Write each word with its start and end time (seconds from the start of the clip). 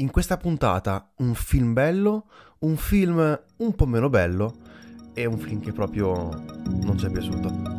in 0.00 0.10
questa 0.10 0.38
puntata 0.38 1.12
un 1.16 1.34
film 1.34 1.74
bello, 1.74 2.28
un 2.60 2.76
film 2.76 3.42
un 3.58 3.74
po' 3.74 3.86
meno 3.86 4.08
bello 4.08 4.56
e 5.12 5.26
un 5.26 5.38
film 5.38 5.60
che 5.60 5.72
proprio 5.72 6.28
non 6.82 6.96
ci 6.98 7.06
è 7.06 7.10
piaciuto. 7.10 7.78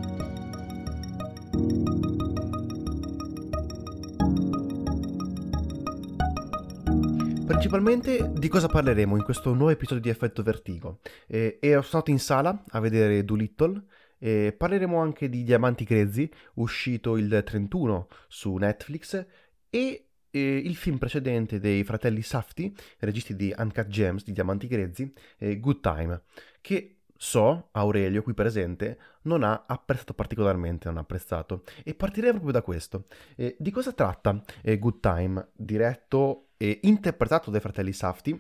Principalmente 7.46 8.32
di 8.34 8.48
cosa 8.48 8.68
parleremo 8.68 9.18
in 9.18 9.24
questo 9.24 9.54
nuovo 9.54 9.72
episodio 9.72 10.02
di 10.02 10.10
Effetto 10.10 10.44
Vertigo. 10.44 11.00
Eh, 11.28 11.58
ero 11.60 11.82
stato 11.82 12.12
in 12.12 12.20
sala 12.20 12.64
a 12.70 12.80
vedere 12.80 13.26
Doolittle 13.26 13.84
e 14.20 14.54
parleremo 14.56 15.00
anche 15.00 15.28
di 15.28 15.44
Diamanti 15.44 15.84
Grezzi, 15.84 16.32
uscito 16.56 17.18
il 17.18 17.42
31 17.44 18.08
su 18.28 18.56
Netflix, 18.56 19.26
e 19.70 20.11
eh, 20.32 20.58
il 20.58 20.76
film 20.76 20.98
precedente 20.98 21.60
dei 21.60 21.84
fratelli 21.84 22.22
Safti, 22.22 22.76
registi 23.00 23.36
di 23.36 23.54
Uncut 23.56 23.88
Gems, 23.88 24.24
di 24.24 24.32
Diamanti 24.32 24.68
Grezzi, 24.68 25.14
eh, 25.38 25.60
Good 25.60 25.82
Time, 25.82 26.22
che 26.62 27.02
so, 27.22 27.70
Aurelio 27.74 28.24
qui 28.24 28.34
presente, 28.34 28.98
non 29.24 29.44
ha 29.44 29.66
apprezzato 29.68 30.16
particolarmente, 30.16 30.88
non 30.88 30.98
ha 30.98 31.02
apprezzato. 31.02 31.64
E 31.84 31.94
partirei 31.94 32.32
proprio 32.32 32.52
da 32.52 32.64
questo. 32.64 33.06
Eh, 33.36 33.56
di 33.60 33.70
cosa 33.70 33.94
tratta 33.94 34.42
eh, 34.64 34.80
Good 34.80 35.00
Time, 35.00 35.50
diretto 35.54 36.48
e 36.58 36.80
interpretato 36.84 37.52
dai 37.52 37.62
fratelli 37.62 37.94
Safti, 37.94 38.40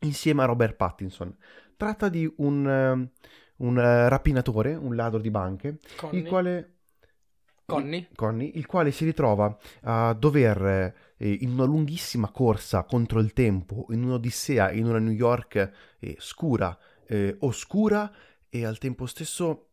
insieme 0.00 0.42
a 0.42 0.46
Robert 0.46 0.76
Pattinson? 0.76 1.36
Tratta 1.76 2.08
di 2.08 2.32
un, 2.36 2.64
uh, 2.64 3.64
un 3.64 3.76
uh, 3.76 4.08
rapinatore, 4.08 4.74
un 4.76 4.94
ladro 4.94 5.18
di 5.18 5.30
banche, 5.30 5.78
Conny. 5.96 6.18
il 6.18 6.26
quale... 6.26 6.70
Conny? 7.66 8.08
Conny, 8.14 8.52
il 8.54 8.66
quale 8.66 8.92
si 8.92 9.04
ritrova 9.04 9.58
a 9.82 10.12
dover, 10.14 10.94
eh, 11.16 11.32
in 11.40 11.50
una 11.50 11.64
lunghissima 11.64 12.30
corsa 12.30 12.84
contro 12.84 13.18
il 13.18 13.32
tempo, 13.32 13.86
in 13.90 14.04
un'odissea, 14.04 14.70
in 14.70 14.86
una 14.86 15.00
New 15.00 15.12
York 15.12 15.72
eh, 15.98 16.16
scura, 16.20 16.78
eh, 17.06 17.36
oscura 17.40 18.10
e 18.48 18.64
al 18.64 18.78
tempo 18.78 19.06
stesso 19.06 19.70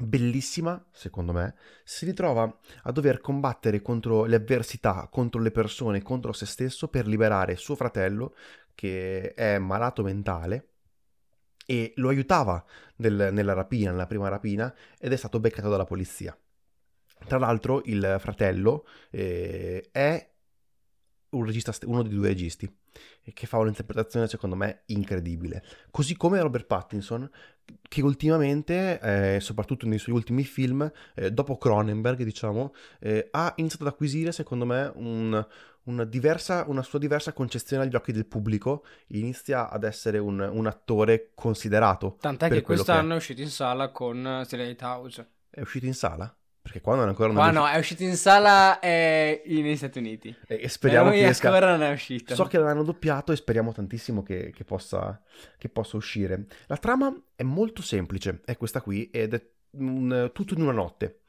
bellissima, 0.00 0.86
secondo 0.92 1.32
me, 1.32 1.56
si 1.82 2.04
ritrova 2.04 2.58
a 2.82 2.92
dover 2.92 3.20
combattere 3.20 3.82
contro 3.82 4.24
le 4.24 4.36
avversità, 4.36 5.08
contro 5.10 5.40
le 5.40 5.50
persone, 5.50 6.02
contro 6.02 6.32
se 6.32 6.46
stesso 6.46 6.86
per 6.86 7.08
liberare 7.08 7.56
suo 7.56 7.74
fratello 7.74 8.36
che 8.74 9.34
è 9.34 9.58
malato 9.58 10.04
mentale 10.04 10.68
e 11.66 11.92
lo 11.96 12.08
aiutava 12.08 12.64
nel- 12.96 13.30
nella 13.32 13.54
rapina, 13.54 13.90
nella 13.90 14.06
prima 14.06 14.28
rapina, 14.28 14.72
ed 14.96 15.12
è 15.12 15.16
stato 15.16 15.40
beccato 15.40 15.68
dalla 15.68 15.84
polizia. 15.84 16.38
Tra 17.26 17.38
l'altro 17.38 17.82
il 17.84 18.16
fratello 18.18 18.86
eh, 19.10 19.88
è 19.90 20.30
un 21.30 21.44
regista, 21.44 21.72
st- 21.72 21.84
uno 21.84 22.02
dei 22.02 22.14
due 22.14 22.28
registi 22.28 22.72
che 23.34 23.46
fa 23.46 23.58
un'interpretazione 23.58 24.26
secondo 24.28 24.56
me 24.56 24.82
incredibile. 24.86 25.62
Così 25.90 26.16
come 26.16 26.40
Robert 26.40 26.66
Pattinson, 26.66 27.28
che 27.82 28.02
ultimamente, 28.02 29.00
eh, 29.00 29.40
soprattutto 29.40 29.86
nei 29.86 29.98
suoi 29.98 30.14
ultimi 30.14 30.44
film, 30.44 30.90
eh, 31.14 31.30
dopo 31.32 31.58
Cronenberg, 31.58 32.22
diciamo, 32.22 32.72
eh, 33.00 33.28
ha 33.32 33.52
iniziato 33.56 33.84
ad 33.84 33.92
acquisire 33.92 34.32
secondo 34.32 34.64
me 34.64 34.90
un- 34.94 35.46
una, 35.84 36.04
diversa, 36.04 36.64
una 36.68 36.82
sua 36.82 36.98
diversa 36.98 37.32
concezione 37.32 37.84
agli 37.84 37.94
occhi 37.94 38.12
del 38.12 38.26
pubblico. 38.26 38.84
Inizia 39.08 39.68
ad 39.68 39.84
essere 39.84 40.18
un, 40.18 40.40
un 40.40 40.66
attore 40.66 41.32
considerato. 41.34 42.16
Tant'è 42.20 42.48
che 42.48 42.62
quest'anno 42.62 43.14
è 43.14 43.16
uscito 43.16 43.42
in 43.42 43.50
sala 43.50 43.90
con 43.90 44.24
uh, 44.24 44.46
The 44.46 44.56
Lighthouse. 44.56 45.30
È 45.50 45.60
uscito 45.60 45.86
in 45.86 45.94
sala? 45.94 46.34
Perché 46.66 46.80
qua 46.80 46.96
non 46.96 47.04
è 47.04 47.08
ancora 47.10 47.32
Qua 47.32 47.52
no, 47.52 47.68
è 47.68 47.78
uscito 47.78 48.02
in 48.02 48.16
sala 48.16 48.80
eh, 48.80 49.40
negli 49.46 49.76
Stati 49.76 50.00
Uniti. 50.00 50.34
E 50.48 50.58
e 50.62 50.68
speriamo 50.68 51.10
Eh, 51.12 51.18
che 51.20 51.26
esca. 51.28 51.46
ancora 51.48 51.70
non 51.70 51.82
è 51.84 51.92
uscito. 51.92 52.34
So 52.34 52.44
che 52.46 52.58
l'hanno 52.58 52.82
doppiato 52.82 53.30
e 53.30 53.36
speriamo 53.36 53.70
tantissimo 53.72 54.24
che, 54.24 54.50
che 54.52 54.64
possa, 54.64 55.22
che 55.58 55.68
possa 55.68 55.96
uscire. 55.96 56.46
La 56.66 56.76
trama 56.76 57.14
è 57.36 57.44
molto 57.44 57.82
semplice, 57.82 58.40
è 58.44 58.56
questa 58.56 58.80
qui, 58.80 59.08
ed 59.10 59.34
è 59.34 59.48
un- 59.78 60.30
tutto 60.34 60.54
in 60.54 60.62
una 60.62 60.72
notte. 60.72 61.20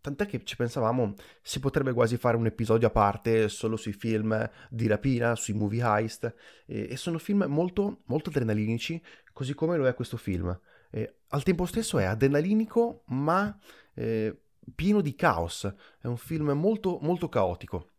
Tant'è 0.00 0.24
che 0.24 0.42
ci 0.44 0.56
pensavamo 0.56 1.12
si 1.42 1.60
potrebbe 1.60 1.92
quasi 1.92 2.16
fare 2.16 2.38
un 2.38 2.46
episodio 2.46 2.86
a 2.88 2.90
parte 2.90 3.50
solo 3.50 3.76
sui 3.76 3.92
film 3.92 4.48
di 4.70 4.86
rapina, 4.86 5.34
sui 5.34 5.52
movie 5.52 5.82
heist, 5.84 6.34
e, 6.64 6.88
e 6.90 6.96
sono 6.96 7.18
film 7.18 7.44
molto, 7.48 8.00
molto 8.06 8.30
adrenalinici, 8.30 9.02
così 9.34 9.52
come 9.52 9.76
lo 9.76 9.86
è 9.86 9.92
questo 9.92 10.16
film. 10.16 10.58
E 10.90 11.16
al 11.28 11.42
tempo 11.42 11.66
stesso 11.66 11.98
è 11.98 12.04
adrenalinico, 12.04 13.02
ma 13.08 13.54
eh, 13.94 14.42
pieno 14.74 15.00
di 15.00 15.14
caos. 15.14 15.72
È 16.00 16.06
un 16.06 16.16
film 16.16 16.50
molto, 16.52 16.98
molto 17.00 17.28
caotico. 17.28 17.90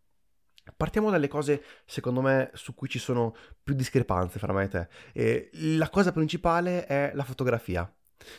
Partiamo 0.75 1.09
dalle 1.09 1.27
cose, 1.27 1.63
secondo 1.85 2.21
me, 2.21 2.51
su 2.53 2.73
cui 2.73 2.89
ci 2.89 2.99
sono 2.99 3.35
più 3.63 3.73
discrepanze 3.73 4.39
fra 4.39 4.53
me 4.53 4.65
e 4.65 4.67
te. 4.67 4.87
E 5.13 5.49
la 5.53 5.89
cosa 5.89 6.11
principale 6.11 6.85
è 6.85 7.11
la 7.13 7.23
fotografia. 7.23 7.89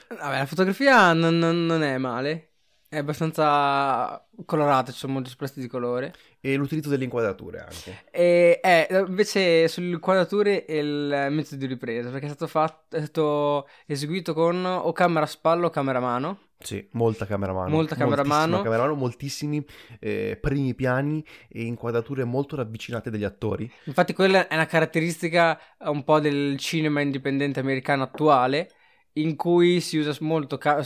Vabbè, 0.09 0.39
la 0.39 0.47
fotografia 0.47 1.13
non, 1.13 1.39
non- 1.39 1.65
non 1.65 1.83
è 1.83 1.97
male. 1.99 2.45
È 2.91 2.97
abbastanza 2.97 4.27
colorata, 4.47 4.93
ci 4.93 4.99
sono 4.99 5.13
molti 5.13 5.29
splesti 5.29 5.61
di 5.61 5.67
colore. 5.67 6.15
E 6.41 6.57
l'utilizzo 6.57 6.89
delle 6.89 7.05
inquadrature 7.05 7.61
anche. 7.61 8.05
E 8.11 8.61
eh, 8.63 9.05
invece 9.07 9.69
sulle 9.69 9.91
inquadrature 9.91 10.65
e 10.65 10.79
il 10.79 11.27
metodo 11.31 11.57
di 11.57 11.67
ripresa, 11.67 12.09
perché 12.09 12.27
è 12.27 12.29
stato, 12.31 12.47
fatto, 12.47 12.97
è 12.97 13.01
stato 13.01 13.69
eseguito 13.87 14.33
con 14.33 14.65
o 14.65 14.91
camera 14.93 15.27
a 15.27 15.29
spalla 15.29 15.67
o 15.67 15.71
camera 15.71 15.99
a 15.99 16.03
mano. 16.03 16.39
Sì, 16.61 16.89
molta 16.93 17.25
camera 17.25 17.53
a 17.53 17.55
mano. 17.55 17.71
Molta 17.71 17.95
camera 17.95 18.23
a 18.23 18.25
mano. 18.25 18.61
camera 18.61 18.83
a 18.83 18.87
mano, 18.87 18.99
moltissimi 18.99 19.65
eh, 20.01 20.37
primi 20.41 20.75
piani 20.75 21.25
e 21.49 21.63
inquadrature 21.63 22.25
molto 22.25 22.57
ravvicinate 22.57 23.11
degli 23.11 23.25
attori. 23.25 23.71
Infatti 23.85 24.13
quella 24.13 24.49
è 24.49 24.55
una 24.55 24.67
caratteristica 24.67 25.57
eh, 25.57 25.89
un 25.89 26.03
po' 26.03 26.19
del 26.19 26.59
cinema 26.59 27.01
indipendente 27.01 27.61
americano 27.61 28.03
attuale, 28.03 28.71
in 29.15 29.37
cui 29.37 29.81
si 29.81 29.99
usa 29.99 30.15
molto, 30.21 30.59
ca- 30.59 30.85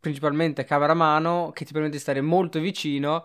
principalmente 0.00 0.64
camera 0.64 0.92
a 0.92 0.96
mano, 0.96 1.50
che 1.54 1.64
ti 1.64 1.72
permette 1.72 1.94
di 1.96 2.00
stare 2.00 2.20
molto 2.20 2.60
vicino. 2.60 3.24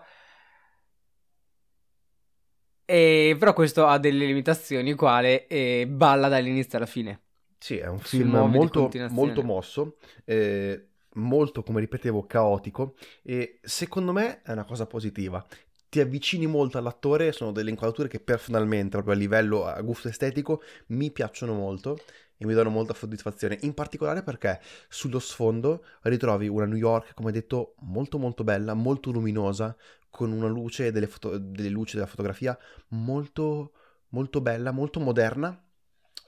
E 2.86 3.36
però 3.38 3.52
questo 3.52 3.86
ha 3.86 3.98
delle 3.98 4.24
limitazioni, 4.24 4.94
quale 4.94 5.46
eh, 5.46 5.86
balla 5.86 6.28
dall'inizio 6.28 6.78
alla 6.78 6.86
fine. 6.86 7.20
Sì, 7.58 7.78
è 7.78 7.86
un 7.86 7.98
film 7.98 8.30
molto, 8.30 8.90
molto 9.08 9.42
mosso, 9.42 9.96
eh, 10.26 10.88
molto, 11.14 11.62
come 11.62 11.80
ripetevo, 11.80 12.26
caotico 12.26 12.94
e 13.22 13.58
secondo 13.62 14.12
me 14.12 14.42
è 14.42 14.52
una 14.52 14.64
cosa 14.64 14.86
positiva. 14.86 15.44
Ti 15.88 16.00
avvicini 16.00 16.46
molto 16.46 16.76
all'attore, 16.78 17.30
sono 17.32 17.52
delle 17.52 17.70
inquadrature 17.70 18.08
che 18.08 18.18
personalmente, 18.20 18.90
proprio 18.90 19.14
a 19.14 19.16
livello, 19.16 19.64
a 19.64 19.80
gusto 19.80 20.08
estetico, 20.08 20.62
mi 20.88 21.12
piacciono 21.12 21.54
molto 21.54 21.98
e 22.36 22.46
mi 22.46 22.52
danno 22.54 22.70
molta 22.70 22.94
soddisfazione, 22.94 23.58
in 23.62 23.74
particolare 23.74 24.24
perché 24.24 24.60
sullo 24.88 25.20
sfondo 25.20 25.84
ritrovi 26.02 26.48
una 26.48 26.64
New 26.66 26.76
York, 26.76 27.14
come 27.14 27.30
detto, 27.30 27.74
molto 27.82 28.18
molto 28.18 28.42
bella, 28.42 28.74
molto 28.74 29.12
luminosa, 29.12 29.76
con 30.10 30.32
una 30.32 30.48
luce 30.48 30.90
delle, 30.90 31.06
foto- 31.06 31.38
delle 31.38 31.68
luci 31.68 31.94
della 31.94 32.06
fotografia 32.08 32.56
molto, 32.88 33.72
molto 34.08 34.40
bella, 34.40 34.72
molto 34.72 34.98
moderna, 35.00 35.60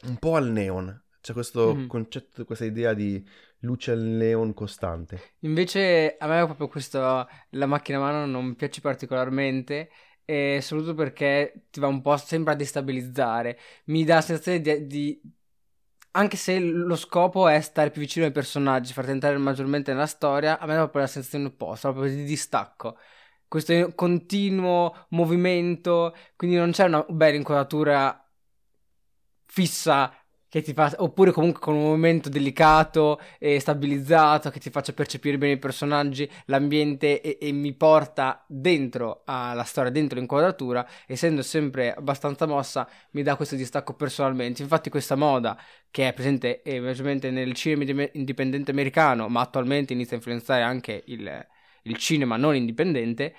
un 0.03 0.16
po' 0.18 0.36
al 0.36 0.50
neon. 0.50 1.03
C'è 1.20 1.32
questo 1.32 1.74
Mhm. 1.74 1.86
concetto, 1.88 2.44
questa 2.44 2.64
idea 2.64 2.94
di 2.94 3.24
luce 3.61 3.93
al 3.93 4.00
neon 4.00 4.55
costante. 4.55 5.34
Invece 5.41 6.17
a 6.19 6.27
me 6.27 6.44
proprio 6.44 6.69
questo, 6.69 6.99
la 7.50 7.67
macchina 7.67 7.99
a 7.99 8.00
mano 8.00 8.27
non 8.27 8.55
piace 8.55 8.81
particolarmente, 8.81 9.91
e 10.25 10.59
soprattutto 10.61 10.94
perché 10.94 11.66
ti 11.71 11.81
va 11.81 11.87
un 11.87 12.00
po' 12.03 12.16
sempre 12.16 12.53
a 12.53 12.56
destabilizzare. 12.56 13.59
Mi 13.87 14.05
dà 14.05 14.16
la 14.16 14.21
sensazione 14.21 14.61
di, 14.61 14.87
di- 14.87 15.21
Anche 16.12 16.37
se 16.39 16.59
lo 16.59 16.97
scopo 16.97 17.47
è 17.47 17.61
stare 17.61 17.91
più 17.91 18.00
vicino 18.00 18.25
ai 18.25 18.33
personaggi, 18.33 18.95
far 18.95 19.09
entrare 19.11 19.37
maggiormente 19.37 19.93
nella 19.93 20.06
storia, 20.06 20.59
a 20.59 20.65
me 20.66 20.72
dà 20.72 20.81
proprio 20.81 21.03
la 21.03 21.09
sensazione 21.09 21.47
opposta, 21.47 21.93
proprio 21.93 22.15
di 22.15 22.25
distacco. 22.25 22.97
Questo 23.47 23.93
continuo 23.95 25.06
movimento, 25.11 26.15
quindi 26.34 26.56
non 26.56 26.71
c'è 26.72 26.84
una 26.84 27.05
bella 27.09 27.37
inquadratura 27.37 28.19
fissa 29.47 30.13
che 30.56 30.62
ti 30.62 30.72
fa, 30.72 30.91
oppure 30.97 31.32
comunque 31.32 31.60
con 31.60 31.74
un 31.74 31.82
movimento 31.82 32.30
delicato 32.30 33.20
e 33.38 33.60
stabilizzato 33.60 34.48
che 34.48 34.58
ti 34.58 34.70
faccia 34.70 34.94
percepire 34.94 35.36
bene 35.36 35.53
i 35.53 35.58
personaggi, 35.58 36.26
l'ambiente 36.47 37.20
e, 37.20 37.36
e 37.38 37.53
mi 37.53 37.74
porta 37.74 38.42
dentro 38.48 39.20
alla 39.26 39.64
storia, 39.64 39.91
dentro 39.91 40.18
l'inquadratura, 40.18 40.88
essendo 41.06 41.42
sempre 41.42 41.92
abbastanza 41.92 42.47
mossa, 42.47 42.88
mi 43.10 43.22
dà 43.22 43.36
questo 43.36 43.54
distacco 43.54 43.92
personalmente. 43.92 44.62
Infatti 44.62 44.88
questa 44.88 45.14
moda 45.14 45.60
che 45.91 46.08
è 46.08 46.14
presente 46.14 46.62
eh, 46.62 46.80
maggiormente 46.80 47.30
nel 47.30 47.53
cinema 47.53 47.84
indi- 47.84 48.10
indipendente 48.14 48.70
americano, 48.70 49.28
ma 49.28 49.42
attualmente 49.42 49.92
inizia 49.92 50.14
a 50.14 50.16
influenzare 50.16 50.62
anche 50.62 51.03
il, 51.06 51.47
il 51.82 51.97
cinema 51.98 52.38
non 52.38 52.54
indipendente, 52.56 53.34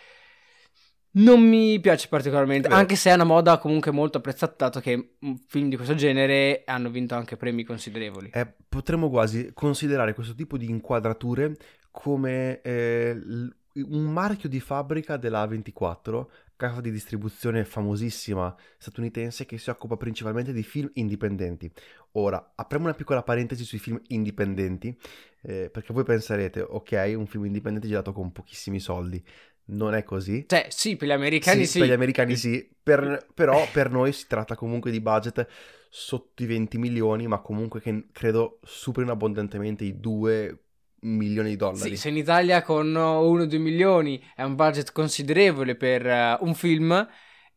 non 1.17 1.41
mi 1.41 1.79
piace 1.79 2.07
particolarmente, 2.07 2.67
vero. 2.67 2.79
anche 2.79 2.95
se 2.95 3.09
è 3.09 3.13
una 3.13 3.23
moda 3.23 3.57
comunque 3.57 3.91
molto 3.91 4.17
apprezzata, 4.17 4.65
dato 4.65 4.79
che 4.79 5.15
film 5.47 5.69
di 5.69 5.75
questo 5.75 5.95
genere 5.95 6.63
hanno 6.65 6.89
vinto 6.89 7.15
anche 7.15 7.37
premi 7.37 7.63
considerevoli. 7.63 8.31
Eh, 8.33 8.47
potremmo 8.67 9.09
quasi 9.09 9.51
considerare 9.53 10.13
questo 10.13 10.33
tipo 10.33 10.57
di 10.57 10.69
inquadrature 10.69 11.55
come 11.91 12.61
eh, 12.61 13.15
l- 13.15 13.55
un 13.73 14.11
marchio 14.11 14.49
di 14.49 14.59
fabbrica 14.59 15.17
della 15.17 15.45
A24 15.45 16.25
casa 16.57 16.81
di 16.81 16.91
distribuzione 16.91 17.63
famosissima 17.63 18.53
statunitense 18.77 19.45
che 19.45 19.59
si 19.59 19.69
occupa 19.69 19.95
principalmente 19.95 20.51
di 20.51 20.63
film 20.63 20.89
indipendenti. 20.93 21.71
Ora, 22.13 22.53
apriamo 22.55 22.85
una 22.85 22.95
piccola 22.95 23.21
parentesi 23.21 23.63
sui 23.63 23.77
film 23.77 24.01
indipendenti, 24.07 24.97
eh, 25.43 25.69
perché 25.71 25.93
voi 25.93 26.03
penserete, 26.03 26.61
ok, 26.61 27.13
un 27.15 27.27
film 27.27 27.45
indipendente 27.45 27.87
girato 27.87 28.11
con 28.11 28.31
pochissimi 28.31 28.79
soldi. 28.79 29.23
Non 29.69 29.93
è 29.93 30.03
così. 30.03 30.45
Cioè, 30.47 30.67
sì, 30.69 30.95
per 30.95 31.07
gli 31.07 31.11
americani 31.11 31.65
sì. 31.65 31.71
sì. 31.71 31.79
Per 31.79 31.87
gli 31.87 31.93
americani 31.93 32.35
sì, 32.35 32.69
per, 32.81 33.27
però 33.33 33.67
per 33.71 33.91
noi 33.91 34.13
si 34.13 34.25
tratta 34.27 34.55
comunque 34.55 34.91
di 34.91 35.01
budget 35.01 35.45
sotto 35.89 36.43
i 36.43 36.45
20 36.45 36.77
milioni, 36.77 37.27
ma 37.27 37.39
comunque 37.39 37.81
che 37.81 38.07
credo 38.11 38.59
superino 38.63 39.11
abbondantemente 39.11 39.83
i 39.83 39.99
2 39.99 40.63
milioni 41.01 41.49
di 41.49 41.55
dollari. 41.55 41.89
Sì, 41.91 41.97
se 41.97 42.09
in 42.09 42.17
Italia 42.17 42.61
con 42.61 42.87
1-2 42.87 43.57
milioni 43.59 44.23
è 44.35 44.43
un 44.43 44.55
budget 44.55 44.91
considerevole 44.91 45.75
per 45.75 46.05
uh, 46.05 46.45
un 46.45 46.53
film... 46.53 47.07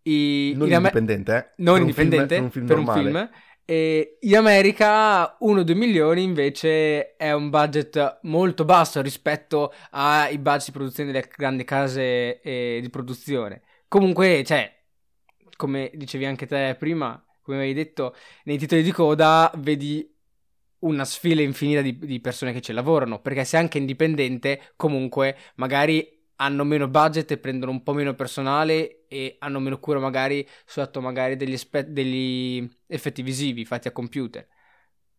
I, 0.03 0.55
non 0.57 0.69
in 0.69 0.75
indipendente, 0.75 1.37
eh? 1.37 1.63
Non 1.63 1.75
per 1.75 1.83
indipendente, 1.83 2.37
un 2.39 2.51
film, 2.51 2.67
per 2.67 2.79
un 2.79 2.87
film, 2.87 2.95
per 3.03 3.13
un 3.13 3.13
film 3.13 3.31
e 3.71 4.17
in 4.23 4.35
America 4.35 5.39
1-2 5.41 5.77
milioni 5.77 6.25
invece 6.25 7.15
è 7.15 7.31
un 7.31 7.51
budget 7.51 8.19
molto 8.23 8.65
basso 8.65 9.01
rispetto 9.01 9.73
ai 9.91 10.39
budget 10.39 10.67
di 10.67 10.73
produzione 10.73 11.13
delle 11.13 11.31
grandi 11.33 11.63
case 11.63 12.41
eh, 12.41 12.81
di 12.83 12.91
produzione. 12.91 13.63
Comunque, 13.87 14.43
cioè, 14.43 14.77
come 15.55 15.89
dicevi 15.95 16.25
anche 16.25 16.47
te 16.47 16.75
prima, 16.77 17.25
come 17.43 17.59
avevi 17.59 17.75
detto, 17.75 18.17
nei 18.43 18.59
titoli 18.59 18.83
di 18.83 18.91
coda 18.91 19.53
vedi 19.59 20.05
una 20.81 21.05
sfila 21.05 21.41
infinita 21.41 21.81
di, 21.81 21.97
di 21.97 22.19
persone 22.19 22.53
che 22.53 22.61
ci 22.61 22.73
lavorano, 22.73 23.21
perché 23.21 23.45
se 23.45 23.57
anche 23.57 23.79
indipendente, 23.79 24.73
comunque, 24.75 25.37
magari 25.55 26.27
hanno 26.37 26.65
meno 26.65 26.89
budget 26.89 27.31
e 27.31 27.39
prendono 27.39 27.71
un 27.71 27.85
po' 27.85 27.93
meno 27.93 28.15
personale 28.15 29.00
e 29.13 29.35
hanno 29.41 29.59
meno 29.59 29.81
cura 29.81 29.99
magari 29.99 30.47
sotto 30.65 31.01
magari 31.01 31.35
degli, 31.35 31.55
espe- 31.55 31.91
degli 31.91 32.65
effetti 32.87 33.23
visivi 33.23 33.65
fatti 33.65 33.89
a 33.89 33.93
computer. 33.93 34.47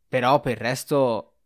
Però 0.08 0.40
per 0.40 0.54
il 0.54 0.58
resto, 0.60 1.40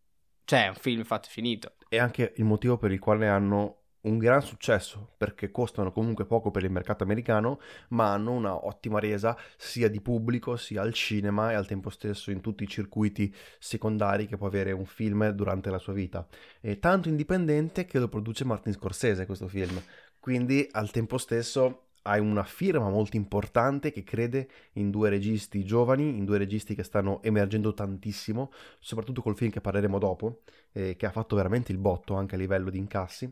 cioè, 0.43 0.65
è 0.65 0.67
un 0.67 0.75
film 0.75 1.03
fatto 1.03 1.27
e 1.27 1.31
finito. 1.31 1.73
E 1.89 1.97
anche 1.97 2.33
il 2.35 2.43
motivo 2.43 2.77
per 2.77 2.91
il 2.91 2.99
quale 2.99 3.27
hanno 3.27 3.85
un 4.01 4.19
gran 4.19 4.43
successo 4.43 5.15
perché 5.17 5.49
costano 5.49 5.91
comunque 5.91 6.27
poco 6.27 6.51
per 6.51 6.63
il 6.63 6.69
mercato 6.69 7.03
americano, 7.03 7.59
ma 7.89 8.13
hanno 8.13 8.33
una 8.33 8.67
ottima 8.67 8.99
resa 8.99 9.35
sia 9.57 9.89
di 9.89 9.99
pubblico 10.01 10.55
sia 10.55 10.83
al 10.83 10.93
cinema 10.93 11.49
e 11.49 11.55
al 11.55 11.65
tempo 11.65 11.89
stesso 11.89 12.29
in 12.29 12.41
tutti 12.41 12.63
i 12.63 12.67
circuiti 12.67 13.33
secondari 13.57 14.27
che 14.27 14.37
può 14.37 14.45
avere 14.45 14.71
un 14.71 14.85
film 14.85 15.27
durante 15.29 15.71
la 15.71 15.79
sua 15.79 15.93
vita. 15.93 16.27
È 16.61 16.77
tanto 16.77 17.09
indipendente 17.09 17.85
che 17.85 17.97
lo 17.97 18.07
produce 18.07 18.45
Martin 18.45 18.73
Scorsese 18.73 19.25
questo 19.25 19.47
film, 19.47 19.81
quindi 20.19 20.67
al 20.71 20.91
tempo 20.91 21.17
stesso 21.17 21.84
hai 22.07 22.19
una 22.19 22.43
firma 22.43 22.89
molto 22.89 23.15
importante 23.15 23.91
che 23.91 24.03
crede 24.03 24.47
in 24.73 24.91
due 24.91 25.09
registi 25.09 25.63
giovani, 25.63 26.09
in 26.09 26.25
due 26.25 26.37
registi 26.37 26.75
che 26.75 26.83
stanno 26.83 27.21
emergendo 27.23 27.73
tantissimo, 27.73 28.51
soprattutto 28.79 29.21
col 29.21 29.35
film 29.35 29.51
che 29.51 29.61
parleremo 29.61 29.97
dopo, 29.97 30.41
eh, 30.71 30.95
che 30.95 31.05
ha 31.05 31.11
fatto 31.11 31.35
veramente 31.35 31.71
il 31.71 31.77
botto 31.77 32.15
anche 32.15 32.35
a 32.35 32.37
livello 32.37 32.69
di 32.69 32.77
incassi 32.77 33.31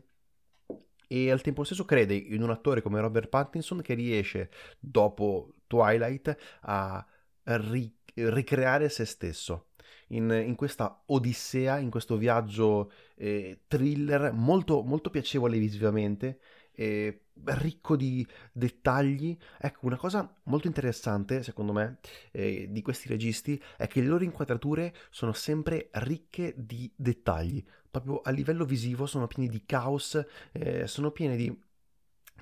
e 1.06 1.30
al 1.30 1.42
tempo 1.42 1.64
stesso 1.64 1.84
crede 1.84 2.14
in 2.14 2.42
un 2.42 2.50
attore 2.50 2.82
come 2.82 3.00
Robert 3.00 3.28
Pattinson 3.28 3.80
che 3.82 3.94
riesce 3.94 4.50
dopo 4.80 5.54
Twilight 5.66 6.36
a 6.62 7.06
ri- 7.44 7.94
ricreare 8.14 8.88
se 8.88 9.04
stesso. 9.04 9.68
In, 10.08 10.30
in, 10.30 10.54
questa 10.54 11.02
odissea, 11.06 11.78
in 11.78 11.90
questo 11.90 12.16
viaggio 12.16 12.90
eh, 13.16 13.62
thriller 13.66 14.32
molto, 14.32 14.82
molto 14.82 15.10
piacevole 15.10 15.58
visivamente, 15.58 16.40
eh, 16.72 17.23
ricco 17.44 17.96
di 17.96 18.26
dettagli. 18.52 19.36
Ecco, 19.58 19.86
una 19.86 19.96
cosa 19.96 20.32
molto 20.44 20.66
interessante, 20.66 21.42
secondo 21.42 21.72
me, 21.72 21.98
eh, 22.30 22.68
di 22.70 22.82
questi 22.82 23.08
registi 23.08 23.60
è 23.76 23.86
che 23.86 24.00
le 24.00 24.06
loro 24.06 24.24
inquadrature 24.24 24.94
sono 25.10 25.32
sempre 25.32 25.88
ricche 25.92 26.54
di 26.56 26.90
dettagli. 26.94 27.64
Proprio 27.90 28.20
a 28.20 28.30
livello 28.30 28.64
visivo 28.64 29.06
sono 29.06 29.26
pieni 29.26 29.48
di 29.48 29.64
caos, 29.64 30.20
eh, 30.52 30.86
sono 30.86 31.10
pieni 31.10 31.36
di 31.36 31.62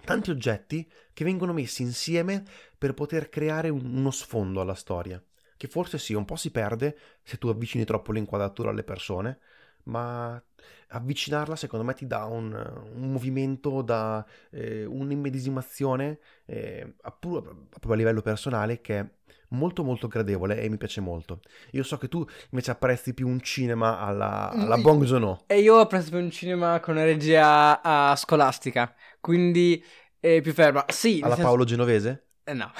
tanti 0.04 0.30
oggetti 0.30 0.90
che 1.12 1.24
vengono 1.24 1.52
messi 1.52 1.82
insieme 1.82 2.42
per 2.76 2.94
poter 2.94 3.28
creare 3.28 3.68
un, 3.68 3.84
uno 3.84 4.10
sfondo 4.10 4.60
alla 4.60 4.74
storia. 4.74 5.22
Che 5.56 5.68
forse 5.68 5.98
sì, 5.98 6.14
un 6.14 6.24
po' 6.24 6.36
si 6.36 6.50
perde 6.50 6.98
se 7.22 7.38
tu 7.38 7.48
avvicini 7.48 7.84
troppo 7.84 8.10
l'inquadratura 8.10 8.70
alle 8.70 8.82
persone, 8.82 9.38
ma 9.84 10.42
avvicinarla 10.88 11.56
secondo 11.56 11.84
me 11.84 11.94
ti 11.94 12.06
dà 12.06 12.24
un, 12.24 12.52
un 12.52 13.10
movimento, 13.10 13.82
da 13.82 14.24
eh, 14.50 14.84
un'immedesimazione 14.84 16.18
eh, 16.46 16.94
proprio 17.00 17.92
a 17.92 17.94
livello 17.94 18.20
personale 18.20 18.80
che 18.80 18.98
è 18.98 19.06
molto 19.52 19.84
molto 19.84 20.08
gradevole 20.08 20.60
e 20.60 20.68
mi 20.68 20.76
piace 20.76 21.00
molto. 21.00 21.40
Io 21.72 21.82
so 21.82 21.96
che 21.98 22.08
tu 22.08 22.26
invece 22.50 22.70
apprezzi 22.70 23.14
più 23.14 23.28
un 23.28 23.40
cinema 23.40 24.00
alla, 24.00 24.50
alla 24.50 24.76
mm, 24.76 24.82
Bong 24.82 25.04
Joon-ho. 25.04 25.44
E 25.46 25.60
io 25.60 25.78
apprezzo 25.78 26.10
più 26.10 26.18
un 26.18 26.30
cinema 26.30 26.80
con 26.80 26.94
una 26.94 27.04
regia 27.04 27.80
uh, 27.82 28.16
scolastica, 28.16 28.94
quindi 29.20 29.82
è 30.18 30.40
più 30.40 30.52
ferma. 30.52 30.84
Sì, 30.88 31.20
alla 31.22 31.34
senso... 31.34 31.48
Paolo 31.48 31.64
Genovese? 31.64 32.26
Eh, 32.44 32.54
no. 32.54 32.70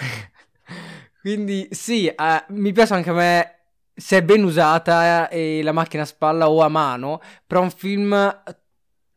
quindi 1.20 1.68
sì, 1.70 2.12
uh, 2.14 2.52
mi 2.54 2.72
piace 2.72 2.94
anche 2.94 3.10
a 3.10 3.14
me 3.14 3.61
se 3.94 4.18
è 4.18 4.22
ben 4.22 4.42
usata 4.44 5.28
e 5.28 5.62
la 5.62 5.72
macchina 5.72 6.02
a 6.02 6.06
spalla 6.06 6.48
o 6.50 6.60
a 6.62 6.68
mano, 6.68 7.20
però 7.46 7.62
un 7.62 7.70
film 7.70 8.42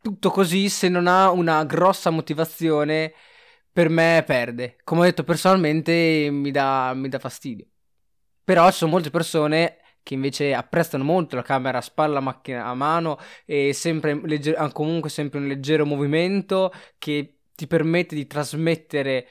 tutto 0.00 0.30
così 0.30 0.68
se 0.68 0.88
non 0.88 1.06
ha 1.06 1.30
una 1.30 1.64
grossa 1.64 2.10
motivazione 2.10 3.12
per 3.72 3.88
me 3.88 4.22
perde. 4.26 4.76
Come 4.84 5.00
ho 5.00 5.04
detto 5.04 5.24
personalmente 5.24 6.28
mi 6.30 6.50
dà, 6.50 6.92
mi 6.94 7.08
dà 7.08 7.18
fastidio. 7.18 7.66
Però 8.44 8.70
ci 8.70 8.76
sono 8.78 8.92
molte 8.92 9.10
persone 9.10 9.78
che 10.02 10.14
invece 10.14 10.54
apprezzano 10.54 11.02
molto 11.02 11.34
la 11.34 11.42
camera 11.42 11.78
a 11.78 11.80
spalla, 11.80 12.20
macchina 12.20 12.64
a 12.66 12.74
mano 12.74 13.18
e 13.44 13.72
sempre 13.72 14.14
legger- 14.22 14.72
comunque 14.72 15.10
sempre 15.10 15.40
un 15.40 15.48
leggero 15.48 15.84
movimento 15.84 16.72
che 16.96 17.38
ti 17.56 17.66
permette 17.66 18.14
di 18.14 18.26
trasmettere 18.28 19.26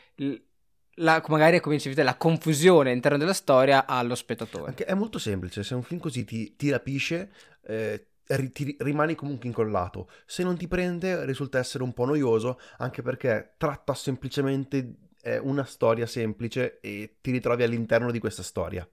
la, 0.95 1.24
magari 1.27 1.59
come 1.59 1.75
dicevi 1.75 2.01
la 2.01 2.15
confusione 2.15 2.92
all'interno 2.92 3.18
della 3.18 3.33
storia 3.33 3.86
allo 3.86 4.15
spettatore. 4.15 4.68
Anche 4.68 4.86
è 4.86 4.94
molto 4.94 5.19
semplice, 5.19 5.63
se 5.63 5.75
un 5.75 5.83
film 5.83 6.00
così 6.00 6.24
ti, 6.24 6.56
ti 6.56 6.69
rapisce, 6.69 7.31
eh, 7.63 8.07
ti 8.25 8.75
rimani 8.80 9.15
comunque 9.15 9.47
incollato. 9.47 10.09
Se 10.25 10.44
non 10.44 10.57
ti 10.57 10.68
prende, 10.68 11.25
risulta 11.25 11.59
essere 11.59 11.83
un 11.83 11.94
po' 11.94 12.06
noioso, 12.06 12.59
anche 12.77 13.01
perché 13.01 13.53
tratta 13.57 13.94
semplicemente 13.94 14.97
una 15.42 15.63
storia 15.63 16.06
semplice 16.06 16.80
e 16.81 17.18
ti 17.19 17.31
ritrovi 17.31 17.63
all'interno 17.63 18.12
di 18.12 18.19
questa 18.19 18.44
storia. 18.44 18.88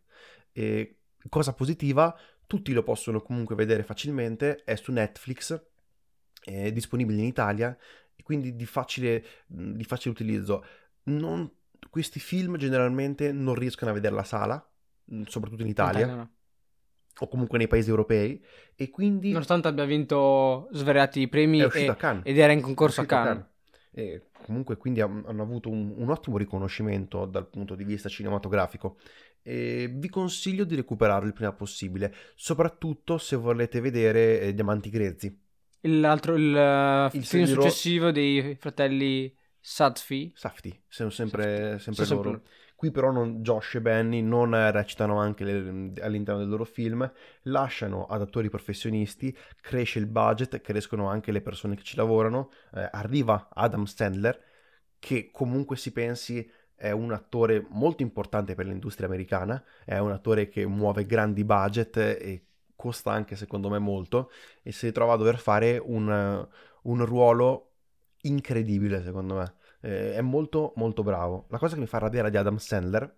E 0.50 1.00
cosa 1.28 1.52
positiva, 1.52 2.18
tutti 2.46 2.72
lo 2.72 2.82
possono 2.82 3.20
comunque 3.20 3.54
vedere 3.54 3.82
facilmente, 3.82 4.62
è 4.64 4.74
su 4.76 4.92
Netflix, 4.92 5.62
è 6.42 6.72
disponibile 6.72 7.20
in 7.20 7.26
Italia, 7.26 7.76
e 8.16 8.22
quindi 8.22 8.56
di 8.56 8.64
facile, 8.64 9.24
di 9.46 9.84
facile 9.84 10.10
utilizzo. 10.12 10.64
Non 11.04 11.50
questi 11.90 12.20
film 12.20 12.56
generalmente 12.56 13.32
non 13.32 13.54
riescono 13.54 13.90
a 13.90 13.94
vedere 13.94 14.14
la 14.14 14.24
sala, 14.24 14.70
mm, 15.12 15.22
soprattutto 15.24 15.62
in 15.62 15.68
Italia. 15.68 16.00
Italia 16.00 16.14
no. 16.14 16.30
O 17.20 17.28
comunque 17.28 17.58
nei 17.58 17.68
paesi 17.68 17.90
europei, 17.90 18.42
e 18.74 18.90
quindi. 18.90 19.32
Nonostante 19.32 19.68
abbia 19.68 19.84
vinto 19.84 20.68
svariati 20.72 21.28
premi 21.28 21.60
e, 21.60 21.96
ed 22.22 22.38
era 22.38 22.52
in 22.52 22.62
concorso 22.62 23.02
a 23.02 23.04
Cannes. 23.04 23.30
A 23.30 23.34
Cannes. 23.34 23.50
E 23.94 24.22
comunque 24.42 24.76
quindi 24.76 25.00
hanno 25.00 25.42
avuto 25.42 25.68
un, 25.68 25.92
un, 25.96 26.10
ottimo 26.10 26.36
riconoscimento 26.36 27.26
dal 27.26 27.48
punto 27.48 27.74
di 27.74 27.84
vista 27.84 28.08
cinematografico 28.08 28.98
e 29.42 29.90
vi 29.92 30.08
consiglio 30.08 30.64
di 30.64 30.74
recuperarlo 30.74 31.26
il 31.26 31.32
prima 31.32 31.52
possibile 31.52 32.14
soprattutto 32.34 33.18
se 33.18 33.36
volete 33.36 33.80
vedere 33.80 34.40
eh, 34.40 34.54
Diamanti 34.54 34.90
Grezzi 34.90 35.40
l'altro 35.82 36.36
il, 36.36 37.10
il 37.12 37.24
film 37.24 37.44
successivo 37.44 38.10
dei 38.12 38.56
fratelli 38.58 39.34
Sadfi? 39.64 40.32
Safti, 40.34 40.82
sono 40.88 41.10
sempre, 41.10 41.78
sempre 41.78 42.04
loro. 42.06 42.30
Sempre... 42.30 42.50
Qui 42.74 42.90
però 42.90 43.12
non, 43.12 43.42
Josh 43.42 43.76
e 43.76 43.80
Benny 43.80 44.20
non 44.20 44.50
recitano 44.72 45.20
anche 45.20 45.44
le, 45.44 45.92
all'interno 46.02 46.40
del 46.40 46.48
loro 46.48 46.64
film, 46.64 47.08
lasciano 47.42 48.06
ad 48.06 48.22
attori 48.22 48.50
professionisti, 48.50 49.34
cresce 49.60 50.00
il 50.00 50.06
budget, 50.06 50.60
crescono 50.60 51.08
anche 51.08 51.30
le 51.30 51.40
persone 51.42 51.76
che 51.76 51.84
ci 51.84 51.94
lavorano, 51.94 52.50
eh, 52.74 52.88
arriva 52.90 53.50
Adam 53.52 53.84
Sandler, 53.84 54.36
che 54.98 55.30
comunque 55.30 55.76
si 55.76 55.92
pensi 55.92 56.50
è 56.74 56.90
un 56.90 57.12
attore 57.12 57.64
molto 57.68 58.02
importante 58.02 58.56
per 58.56 58.66
l'industria 58.66 59.06
americana, 59.06 59.62
è 59.84 59.98
un 59.98 60.10
attore 60.10 60.48
che 60.48 60.66
muove 60.66 61.06
grandi 61.06 61.44
budget 61.44 61.96
e 61.98 62.46
costa 62.74 63.12
anche 63.12 63.36
secondo 63.36 63.68
me 63.70 63.78
molto 63.78 64.32
e 64.60 64.72
si 64.72 64.86
ritrova 64.86 65.12
a 65.12 65.16
dover 65.16 65.38
fare 65.38 65.78
un, 65.78 66.48
un 66.82 67.04
ruolo 67.06 67.71
incredibile 68.22 69.02
secondo 69.02 69.36
me. 69.36 69.54
Eh, 69.80 70.14
è 70.14 70.20
molto 70.20 70.72
molto 70.76 71.02
bravo. 71.02 71.46
La 71.50 71.58
cosa 71.58 71.74
che 71.74 71.80
mi 71.80 71.86
fa 71.86 71.96
arrabbiare 71.98 72.30
di 72.30 72.36
Adam 72.36 72.56
Sandler 72.56 73.16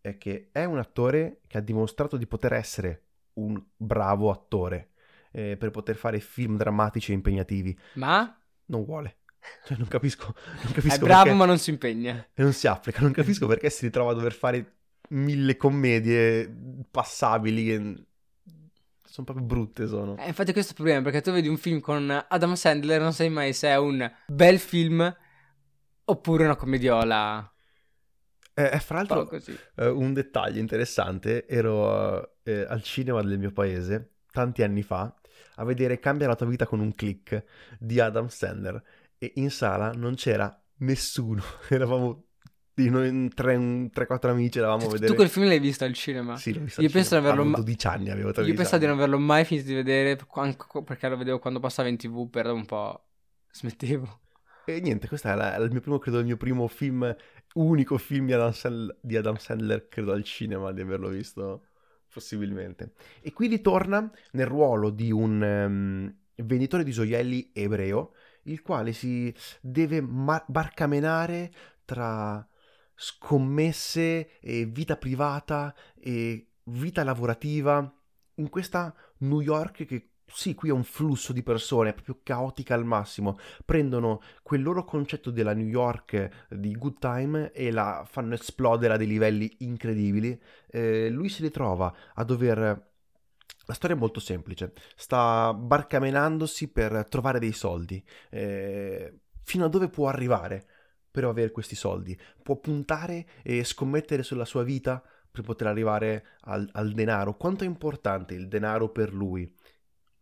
è 0.00 0.16
che 0.18 0.50
è 0.52 0.64
un 0.64 0.78
attore 0.78 1.40
che 1.46 1.58
ha 1.58 1.62
dimostrato 1.62 2.16
di 2.16 2.26
poter 2.26 2.52
essere 2.52 3.02
un 3.34 3.60
bravo 3.76 4.30
attore 4.30 4.90
eh, 5.32 5.56
per 5.56 5.70
poter 5.70 5.96
fare 5.96 6.20
film 6.20 6.56
drammatici 6.56 7.10
e 7.10 7.14
impegnativi. 7.14 7.76
Ma? 7.94 8.38
Non 8.66 8.84
vuole. 8.84 9.18
Cioè, 9.64 9.76
non 9.76 9.88
capisco. 9.88 10.34
Non 10.62 10.72
capisco 10.72 10.94
È 10.94 10.98
bravo, 10.98 11.32
ma 11.34 11.44
non 11.44 11.58
si 11.58 11.70
impegna. 11.70 12.28
E 12.32 12.42
non 12.42 12.52
si 12.52 12.66
applica. 12.66 13.00
Non 13.00 13.12
capisco 13.12 13.46
perché 13.46 13.70
si 13.70 13.84
ritrova 13.84 14.12
a 14.12 14.14
dover 14.14 14.32
fare 14.32 14.76
mille 15.10 15.56
commedie 15.56 16.50
passabili. 16.90 17.72
E... 17.72 18.06
Sono 19.14 19.28
proprio 19.28 19.46
brutte. 19.46 19.86
Sono. 19.86 20.16
Eh, 20.16 20.26
infatti, 20.26 20.50
questo 20.50 20.72
è 20.72 20.74
il 20.76 20.82
problema. 20.82 21.02
Perché 21.02 21.20
tu 21.20 21.30
vedi 21.30 21.46
un 21.46 21.56
film 21.56 21.78
con 21.78 22.10
Adam 22.10 22.54
Sandler, 22.54 23.00
non 23.00 23.12
sai 23.12 23.30
mai 23.30 23.52
se 23.52 23.68
è 23.68 23.76
un 23.76 24.12
bel 24.26 24.58
film 24.58 25.16
oppure 26.06 26.42
una 26.42 26.56
commediola. 26.56 27.48
Eh, 28.54 28.70
eh 28.72 28.78
fra 28.80 28.96
l'altro, 28.96 29.28
così. 29.28 29.56
eh, 29.76 29.86
un 29.86 30.14
dettaglio 30.14 30.58
interessante. 30.58 31.46
Ero 31.46 32.38
eh, 32.42 32.66
al 32.68 32.82
cinema 32.82 33.22
del 33.22 33.38
mio 33.38 33.52
paese 33.52 34.14
tanti 34.32 34.64
anni 34.64 34.82
fa 34.82 35.14
a 35.56 35.64
vedere 35.64 36.00
Cambia 36.00 36.26
la 36.26 36.34
tua 36.34 36.46
vita 36.46 36.66
con 36.66 36.80
un 36.80 36.92
click 36.92 37.44
di 37.78 38.00
Adam 38.00 38.26
Sandler. 38.26 38.82
E 39.16 39.30
in 39.36 39.52
sala 39.52 39.92
non 39.92 40.16
c'era 40.16 40.60
nessuno. 40.78 41.40
Eravamo 41.70 42.24
di 42.74 42.90
noi 42.90 43.28
tre, 43.30 43.54
un- 43.54 43.90
tre, 43.90 44.06
quattro 44.06 44.30
amici. 44.30 44.58
Eravamo 44.58 44.86
a 44.86 44.90
vedere. 44.90 45.08
Tu 45.08 45.14
quel 45.14 45.28
film 45.28 45.46
l'hai 45.46 45.60
visto 45.60 45.84
al 45.84 45.92
cinema? 45.94 46.36
Sì, 46.36 46.52
l'ho 46.52 46.60
visto 46.60 46.82
Io 46.82 46.90
penso 46.90 47.18
di 47.18 47.26
averlo 47.26 47.44
ma- 47.44 47.56
12 47.56 47.86
anni. 47.86 48.10
Avevo 48.10 48.28
Io 48.28 48.34
13 48.34 48.56
pensavo 48.56 48.78
di 48.78 48.86
non 48.86 48.96
averlo 48.96 49.18
mai 49.18 49.44
finito 49.44 49.68
di 49.68 49.74
vedere 49.74 50.16
perché 50.84 51.08
lo 51.08 51.16
vedevo 51.16 51.38
quando 51.38 51.60
passava 51.60 51.88
in 51.88 51.96
tv 51.96 52.28
per 52.28 52.46
un 52.46 52.64
po'. 52.64 53.04
Smettevo. 53.50 54.20
E 54.66 54.80
niente, 54.80 55.08
questo 55.08 55.28
è 55.28 55.56
il 55.60 55.70
mio 55.70 55.80
primo, 55.80 55.98
credo, 55.98 56.18
il 56.18 56.24
mio 56.24 56.38
primo 56.38 56.66
film, 56.68 57.14
unico 57.54 57.98
film 57.98 58.26
di 58.26 58.32
Adam, 58.32 58.50
Sandler, 58.50 58.96
di 59.00 59.16
Adam 59.16 59.36
Sandler, 59.36 59.88
credo 59.88 60.12
al 60.12 60.24
cinema 60.24 60.72
di 60.72 60.80
averlo 60.80 61.08
visto, 61.08 61.66
possibilmente. 62.10 62.94
E 63.20 63.32
qui 63.32 63.46
ritorna 63.48 64.10
nel 64.32 64.46
ruolo 64.46 64.88
di 64.88 65.12
un 65.12 65.42
ehm, 65.42 66.16
venditore 66.36 66.82
di 66.82 66.92
gioielli 66.92 67.50
ebreo, 67.52 68.14
il 68.44 68.62
quale 68.62 68.92
si 68.92 69.32
deve 69.60 70.00
ma- 70.00 70.42
barcamenare 70.48 71.52
tra 71.84 72.46
scommesse 72.94 74.38
e 74.40 74.64
vita 74.66 74.96
privata 74.96 75.74
e 75.98 76.48
vita 76.64 77.04
lavorativa 77.04 77.92
in 78.36 78.48
questa 78.48 78.94
New 79.18 79.40
York 79.40 79.84
che 79.84 80.08
sì, 80.26 80.54
qui 80.54 80.70
è 80.70 80.72
un 80.72 80.84
flusso 80.84 81.32
di 81.32 81.42
persone, 81.42 81.90
è 81.90 81.92
proprio 81.92 82.20
caotica 82.22 82.74
al 82.74 82.84
massimo. 82.84 83.38
Prendono 83.64 84.20
quel 84.42 84.62
loro 84.62 84.84
concetto 84.84 85.30
della 85.30 85.54
New 85.54 85.66
York 85.66 86.46
di 86.48 86.72
good 86.76 86.98
time 86.98 87.52
e 87.52 87.70
la 87.70 88.04
fanno 88.08 88.34
esplodere 88.34 88.94
a 88.94 88.96
dei 88.96 89.06
livelli 89.06 89.54
incredibili. 89.58 90.40
Eh, 90.66 91.08
lui 91.10 91.28
si 91.28 91.42
ritrova 91.42 91.94
a 92.14 92.24
dover... 92.24 92.92
La 93.66 93.74
storia 93.74 93.96
è 93.96 93.98
molto 93.98 94.20
semplice, 94.20 94.72
sta 94.94 95.54
barcamenandosi 95.54 96.68
per 96.68 97.06
trovare 97.08 97.38
dei 97.38 97.52
soldi. 97.52 98.02
Eh, 98.30 99.20
fino 99.42 99.64
a 99.66 99.68
dove 99.68 99.88
può 99.88 100.08
arrivare 100.08 100.66
per 101.14 101.22
avere 101.22 101.52
questi 101.52 101.76
soldi? 101.76 102.18
Può 102.42 102.56
puntare 102.56 103.26
e 103.44 103.62
scommettere 103.62 104.24
sulla 104.24 104.44
sua 104.44 104.64
vita 104.64 105.00
per 105.30 105.44
poter 105.44 105.68
arrivare 105.68 106.24
al, 106.40 106.68
al 106.72 106.90
denaro. 106.92 107.36
Quanto 107.36 107.62
è 107.62 107.68
importante 107.68 108.34
il 108.34 108.48
denaro 108.48 108.88
per 108.88 109.14
lui? 109.14 109.48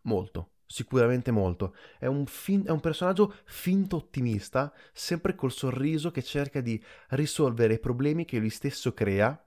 Molto, 0.02 0.50
sicuramente 0.66 1.30
molto. 1.30 1.74
È 1.98 2.04
un, 2.04 2.26
fin- 2.26 2.66
è 2.66 2.70
un 2.70 2.80
personaggio 2.80 3.36
finto 3.46 3.96
ottimista, 3.96 4.70
sempre 4.92 5.34
col 5.34 5.52
sorriso 5.52 6.10
che 6.10 6.22
cerca 6.22 6.60
di 6.60 6.82
risolvere 7.10 7.74
i 7.74 7.78
problemi 7.78 8.26
che 8.26 8.38
lui 8.38 8.50
stesso 8.50 8.92
crea 8.92 9.42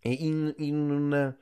e 0.00 0.10
in, 0.10 0.54
in 0.58 0.90
un- 0.90 1.36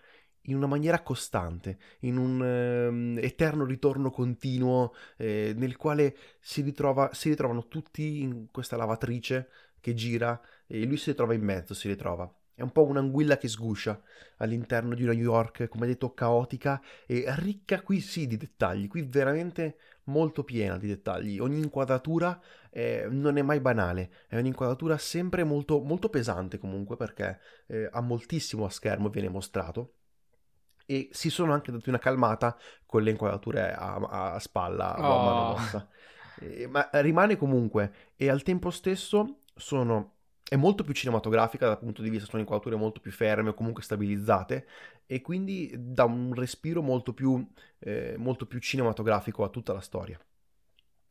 in 0.45 0.57
una 0.57 0.67
maniera 0.67 1.03
costante, 1.03 1.79
in 2.01 2.17
un 2.17 2.43
ehm, 2.45 3.19
eterno 3.21 3.65
ritorno 3.65 4.11
continuo 4.11 4.95
eh, 5.17 5.55
nel 5.57 5.77
quale 5.77 6.17
si, 6.41 6.63
ritrova- 6.63 7.13
si 7.13 7.31
ritrovano 7.31 7.69
tutti 7.69 8.21
in 8.21 8.51
questa 8.51 8.77
lavatrice 8.77 9.49
che 9.81 9.95
gira 9.95 10.41
e 10.67 10.85
lui 10.85 10.97
si 10.97 11.11
ritrova 11.11 11.35
in 11.35 11.43
mezzo, 11.43 11.75
si 11.75 11.89
ritrova. 11.89 12.33
È 12.57 12.63
un 12.63 12.71
po' 12.71 12.85
un'anguilla 12.85 13.37
che 13.37 13.49
sguscia 13.49 14.01
all'interno 14.37 14.95
di 14.95 15.03
una 15.03 15.13
New 15.13 15.23
York, 15.23 15.67
come 15.69 15.87
detto, 15.89 16.15
caotica 16.15 16.81
e 17.05 17.25
ricca 17.39 17.83
qui 17.83 18.01
sì 18.01 18.29
di 18.29 18.37
dettagli, 18.37 18.87
qui 18.87 19.03
veramente 19.03 19.77
molto 20.05 20.45
piena 20.45 20.79
di 20.79 20.87
dettagli. 20.87 21.41
Ogni 21.41 21.59
inquadratura 21.59 22.41
eh, 22.71 23.09
non 23.11 23.39
è 23.39 23.43
mai 23.43 23.61
banale, 23.61 24.11
è 24.29 24.39
un'inquadratura 24.39 24.97
sempre 24.99 25.43
molto, 25.43 25.81
molto 25.83 26.09
pesante 26.09 26.59
comunque 26.59 26.97
perché 26.97 27.41
eh, 27.67 27.89
ha 27.91 28.01
moltissimo 28.01 28.65
a 28.67 28.71
schermo, 28.71 29.09
viene 29.09 29.29
mostrato. 29.29 29.95
E 30.87 31.09
si 31.13 31.31
sono 31.31 31.53
anche 31.53 31.73
dati 31.73 31.89
una 31.89 31.99
calmata 31.99 32.57
con 32.87 33.03
le 33.03 33.11
inquadrature 33.11 33.73
a, 33.73 33.95
a 34.35 34.39
spalla 34.39 35.03
o 35.03 35.13
a 35.13 35.19
mano 35.19 35.43
Oh. 35.43 35.45
mossa. 35.45 35.89
Eh, 36.37 36.67
ma 36.67 36.89
rimane 36.95 37.37
comunque 37.37 38.13
e 38.17 38.29
al 38.29 38.43
tempo 38.43 38.71
stesso 38.71 39.39
sono 39.55 40.13
è 40.47 40.57
molto 40.57 40.85
più 40.85 40.93
cinematografica 40.93 41.67
dal 41.67 41.79
punto 41.79 42.03
di 42.03 42.11
vista, 42.11 42.27
sono 42.27 42.41
inquadrature 42.43 42.77
molto 42.77 43.01
più 43.01 43.11
ferme 43.13 43.51
o 43.51 43.55
comunque 43.55 43.83
stabilizzate 43.83 44.67
e 45.07 45.21
quindi 45.23 45.73
dà 45.79 46.05
un 46.05 46.35
respiro 46.35 46.83
molto 46.83 47.15
più, 47.15 47.47
eh, 47.79 48.15
molto 48.19 48.47
più 48.47 48.59
cinematografico 48.61 49.43
a 49.43 49.49
tutta 49.49 49.73
la 49.73 49.81
storia. 49.81 50.19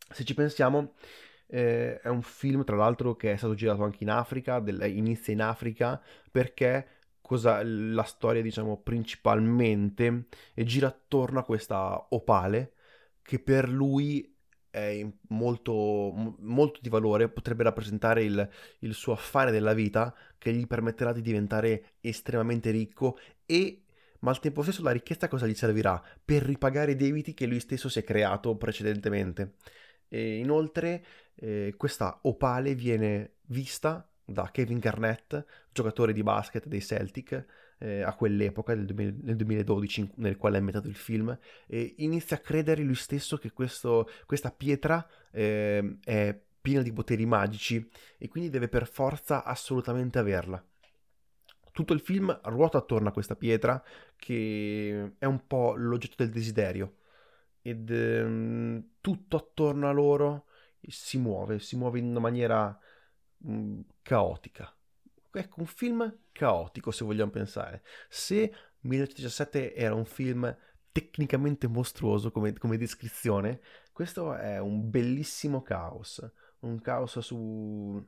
Se 0.10 0.24
ci 0.24 0.34
pensiamo, 0.34 0.94
eh, 1.48 2.00
è 2.00 2.08
un 2.10 2.22
film 2.22 2.64
tra 2.64 2.76
l'altro 2.76 3.16
che 3.16 3.34
è 3.34 3.38
stato 3.38 3.56
girato 3.56 3.84
anche 3.84 4.04
in 4.04 4.10
Africa, 4.10 4.60
del- 4.60 4.96
inizia 4.96 5.34
in 5.34 5.42
Africa 5.42 6.02
perché 6.32 6.88
cosa, 7.24 7.64
la 7.64 8.04
storia 8.04 8.42
diciamo 8.42 8.78
principalmente 8.78 10.28
gira 10.54 10.88
attorno 10.88 11.40
a 11.40 11.44
questa 11.44 12.08
opale 12.10 12.74
che 13.24 13.40
per 13.40 13.70
lui 13.70 14.30
è 14.70 15.08
molto, 15.30 15.72
mo- 15.72 16.36
molto 16.40 16.80
di 16.82 16.90
valore, 16.90 17.30
potrebbe 17.30 17.64
rappresentare 17.64 18.24
il, 18.24 18.50
il 18.80 18.94
suo 18.94 19.14
affare 19.14 19.52
della 19.52 19.74
vita 19.74 20.14
che 20.38 20.52
gli 20.52 20.68
permetterà 20.68 21.14
di 21.14 21.22
diventare 21.22 21.94
estremamente 22.02 22.70
ricco 22.72 23.18
e 23.46 23.84
ma 24.20 24.32
al 24.32 24.40
tempo 24.40 24.62
stesso 24.62 24.84
la 24.84 24.92
ricchezza 24.92 25.28
cosa 25.28 25.46
gli 25.46 25.54
servirà? 25.54 26.02
Per 26.24 26.44
ripagare 26.44 26.92
i 26.92 26.96
debiti 26.96 27.34
che 27.34 27.46
lui 27.46 27.60
stesso 27.60 27.90
si 27.90 28.00
è 28.00 28.04
creato 28.04 28.56
precedentemente. 28.56 29.56
E 30.08 30.38
inoltre 30.38 31.04
eh, 31.36 31.74
questa 31.78 32.20
opale 32.24 32.74
viene 32.74 33.34
vista 33.48 34.08
da 34.26 34.50
Kevin 34.52 34.80
Garnett, 34.80 35.46
giocatore 35.72 36.14
di 36.14 36.24
basket 36.24 36.68
dei 36.68 36.82
Celtic, 36.82 37.46
eh, 37.80 38.02
a 38.02 38.14
quell'epoca, 38.16 38.74
nel, 38.74 38.86
2000 38.86 39.14
nel 39.22 39.36
2012, 39.36 40.00
in- 40.02 40.12
nel 40.16 40.38
quale 40.38 40.56
è 40.56 40.60
ambientato 40.60 40.88
il 40.88 40.96
film, 40.96 41.38
e 41.68 41.96
inizia 41.98 42.38
a 42.38 42.40
credere 42.40 42.84
lui 42.84 42.96
stesso 42.96 43.38
che 43.38 43.52
questo- 43.52 44.10
questa 44.26 44.52
pietra 44.52 45.06
eh, 45.32 45.98
è 46.04 46.40
piena 46.62 46.82
di 46.82 46.94
poteri 46.94 47.26
magici 47.26 47.90
e 48.18 48.28
quindi 48.30 48.50
deve 48.50 48.70
per 48.70 48.88
forza 48.88 49.44
assolutamente 49.44 50.20
averla. 50.20 50.64
Tutto 51.72 51.94
il 51.94 52.00
film 52.00 52.40
ruota 52.44 52.78
attorno 52.78 53.10
a 53.10 53.12
questa 53.12 53.36
pietra 53.36 53.84
che 54.16 55.16
è 55.18 55.26
un 55.26 55.48
po' 55.48 55.74
l'oggetto 55.76 56.16
del 56.18 56.30
desiderio 56.30 56.98
ed 57.62 57.90
ehm, 57.90 58.90
tutto 59.02 59.38
attorno 59.38 59.90
a 59.90 59.92
loro 59.92 60.46
si 60.88 61.18
muove, 61.18 61.60
si 61.60 61.76
muove 61.76 62.00
in 62.00 62.06
una 62.06 62.20
maniera 62.20 62.80
caotica. 64.04 64.72
Ecco, 65.32 65.62
un 65.62 65.66
film 65.66 66.20
caotico 66.32 66.92
se 66.92 67.04
vogliamo 67.04 67.32
pensare. 67.32 67.82
Se 68.08 68.54
1917 68.82 69.74
era 69.74 69.96
un 69.96 70.06
film 70.06 70.56
tecnicamente 70.92 71.68
mostruoso 71.68 72.32
come, 72.32 72.54
come 72.54 72.78
descrizione, 72.78 73.60
questo 73.92 74.36
è 74.36 74.60
un 74.60 74.90
bellissimo 74.90 75.62
caos, 75.64 76.24
un 76.60 76.80
caos 76.80 77.18
su... 77.20 78.06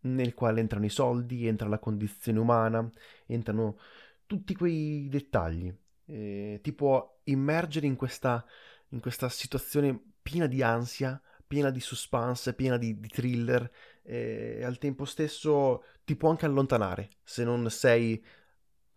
nel 0.00 0.34
quale 0.34 0.60
entrano 0.60 0.84
i 0.84 0.90
soldi, 0.90 1.46
entra 1.46 1.68
la 1.68 1.78
condizione 1.78 2.38
umana, 2.38 2.88
entrano 3.26 3.78
tutti 4.26 4.54
quei 4.54 5.08
dettagli. 5.08 5.74
Eh, 6.04 6.60
ti 6.62 6.72
può 6.72 7.20
immergere 7.24 7.86
in 7.86 7.96
questa, 7.96 8.44
in 8.88 9.00
questa 9.00 9.28
situazione 9.28 9.98
piena 10.20 10.46
di 10.46 10.62
ansia, 10.62 11.20
piena 11.52 11.68
di 11.68 11.80
suspense, 11.80 12.54
piena 12.54 12.78
di, 12.78 12.98
di 12.98 13.08
thriller 13.08 13.70
e 14.02 14.64
al 14.64 14.78
tempo 14.78 15.04
stesso 15.04 15.84
ti 16.02 16.16
può 16.16 16.30
anche 16.30 16.46
allontanare 16.46 17.10
se 17.22 17.44
non 17.44 17.68
sei 17.68 18.24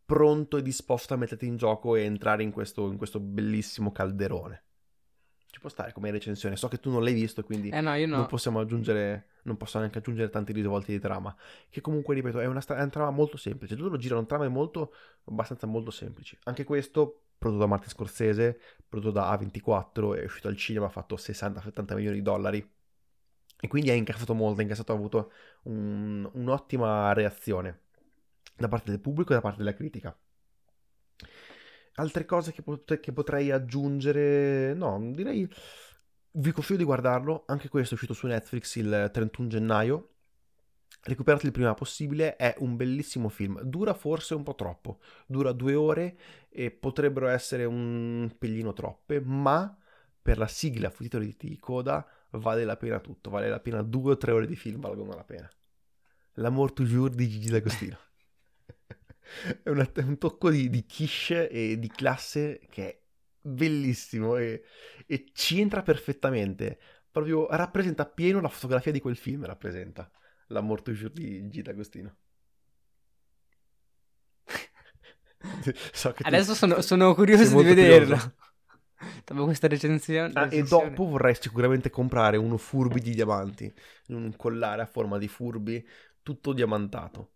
pronto 0.05 0.55
e 0.55 0.61
disposto 0.61 1.13
a 1.13 1.17
metterti 1.17 1.45
in 1.47 1.57
gioco 1.57 1.97
e 1.97 2.03
entrare 2.03 2.43
in 2.43 2.53
questo, 2.53 2.89
in 2.89 2.95
questo 2.95 3.19
bellissimo 3.19 3.91
calderone. 3.91 4.63
Ci 5.47 5.59
può 5.59 5.67
stare 5.67 5.91
come 5.91 6.11
recensione. 6.11 6.55
So 6.55 6.69
che 6.69 6.79
tu 6.79 6.89
non 6.91 7.03
l'hai 7.03 7.13
visto, 7.13 7.43
quindi 7.43 7.71
Eh 7.71 7.81
no, 7.81 7.93
no. 7.93 8.05
non 8.05 8.25
possiamo 8.27 8.61
aggiungere, 8.61 9.31
non 9.43 9.57
posso 9.57 9.77
neanche 9.79 9.97
aggiungere 9.97 10.29
tanti 10.29 10.53
risvolti 10.53 10.93
di 10.93 10.99
trama. 10.99 11.35
Che 11.69 11.81
comunque, 11.81 12.15
ripeto, 12.15 12.39
è 12.39 12.45
una, 12.45 12.61
è 12.65 12.71
una 12.71 12.87
trama 12.87 13.11
molto 13.11 13.35
semplice. 13.35 13.75
Tutto 13.75 13.89
lo 13.89 13.97
girano 13.97 14.25
trame 14.25 14.47
molto, 14.47 14.93
abbastanza 15.25 15.67
molto 15.67 15.91
semplici. 15.91 16.39
Anche 16.43 16.63
questo, 16.63 17.24
prodotto 17.37 17.61
da 17.61 17.67
Martin 17.67 17.89
Scorsese, 17.89 18.59
prodotto 18.87 19.11
da 19.11 19.31
A24, 19.31 20.15
è 20.15 20.23
uscito 20.23 20.47
al 20.47 20.57
cinema, 20.57 20.85
ha 20.85 20.89
fatto 20.89 21.17
60-70 21.17 21.95
milioni 21.95 22.17
di 22.17 22.23
dollari. 22.23 22.73
E 23.59 23.67
quindi 23.67 23.89
ha 23.89 23.93
incassato 23.93 24.33
molto, 24.33 24.59
ha 24.59 24.63
incassato, 24.63 24.91
ha 24.91 24.95
avuto 24.95 25.31
un- 25.63 26.29
un'ottima 26.33 27.13
reazione 27.13 27.81
da 28.55 28.67
parte 28.67 28.91
del 28.91 28.99
pubblico 28.99 29.31
e 29.31 29.35
da 29.35 29.41
parte 29.41 29.59
della 29.59 29.73
critica. 29.73 30.17
Altre 31.95 32.25
cose 32.25 32.51
che, 32.51 32.61
pot- 32.61 32.99
che 32.99 33.13
potrei 33.13 33.51
aggiungere? 33.51 34.73
No, 34.73 34.99
direi 35.13 35.49
vi 36.37 36.51
consiglio 36.51 36.79
di 36.79 36.83
guardarlo, 36.83 37.43
anche 37.47 37.69
questo 37.69 37.91
è 37.91 37.93
uscito 37.93 38.13
su 38.13 38.27
Netflix 38.27 38.75
il 38.75 39.09
31 39.13 39.47
gennaio. 39.47 40.14
Recuperate 41.07 41.45
il 41.45 41.51
prima 41.51 41.75
possibile, 41.75 42.35
è 42.35 42.55
un 42.57 42.75
bellissimo 42.75 43.29
film. 43.29 43.61
Dura 43.61 43.93
forse 43.93 44.33
un 44.33 44.41
po' 44.41 44.55
troppo, 44.55 44.97
dura 45.27 45.51
due 45.51 45.75
ore 45.75 46.17
e 46.49 46.71
potrebbero 46.71 47.27
essere 47.27 47.63
un 47.63 48.33
pelino 48.39 48.73
troppe, 48.73 49.21
ma 49.21 49.77
per 50.19 50.39
la 50.39 50.47
sigla 50.47 50.89
fu 50.89 51.03
titoli 51.03 51.35
di 51.37 51.59
coda 51.59 52.03
vale 52.31 52.65
la 52.65 52.75
pena 52.75 52.99
tutto, 52.99 53.29
vale 53.29 53.49
la 53.49 53.59
pena 53.59 53.83
due 53.83 54.13
o 54.13 54.17
tre 54.17 54.31
ore 54.31 54.47
di 54.47 54.55
film, 54.55 54.79
valgono 54.79 55.13
la 55.13 55.23
pena. 55.23 55.47
L'amour 56.37 56.73
toujours 56.73 57.13
di 57.13 57.29
Gigi 57.29 57.49
D'Agostino. 57.51 57.99
è, 59.61 59.69
una, 59.69 59.87
è, 59.91 60.01
un 60.01 60.17
tocco 60.17 60.49
di, 60.49 60.71
di 60.71 60.87
quiche 60.87 61.47
e 61.49 61.77
di 61.77 61.87
classe 61.87 62.61
che 62.71 62.89
è 62.89 63.01
bellissimo 63.41 64.37
e, 64.37 64.63
e 65.05 65.25
ci 65.33 65.61
entra 65.61 65.83
perfettamente. 65.83 66.79
Proprio 67.11 67.45
rappresenta 67.51 68.01
appieno 68.01 68.41
la 68.41 68.49
fotografia 68.49 68.91
di 68.91 68.99
quel 68.99 69.15
film, 69.15 69.45
rappresenta 69.45 70.09
La 70.47 70.61
morte 70.61 70.93
di 71.11 71.49
Gita 71.49 71.71
Agostino. 71.71 72.15
so 75.91 76.13
Adesso 76.21 76.51
tu... 76.51 76.57
sono, 76.57 76.81
sono, 76.81 77.13
curioso 77.13 77.55
di 77.57 77.63
vederlo. 77.63 78.17
Dopo 79.25 79.43
questa 79.45 79.67
recensione, 79.67 80.31
ah, 80.33 80.47
e 80.49 80.63
dopo 80.63 81.05
vorrei 81.05 81.35
sicuramente 81.35 81.89
comprare 81.89 82.37
uno 82.37 82.57
furbi 82.57 83.01
di 83.01 83.13
diamanti, 83.13 83.71
un 84.07 84.33
collare 84.35 84.81
a 84.81 84.85
forma 84.85 85.17
di 85.17 85.27
furbi, 85.27 85.85
tutto 86.23 86.53
diamantato. 86.53 87.31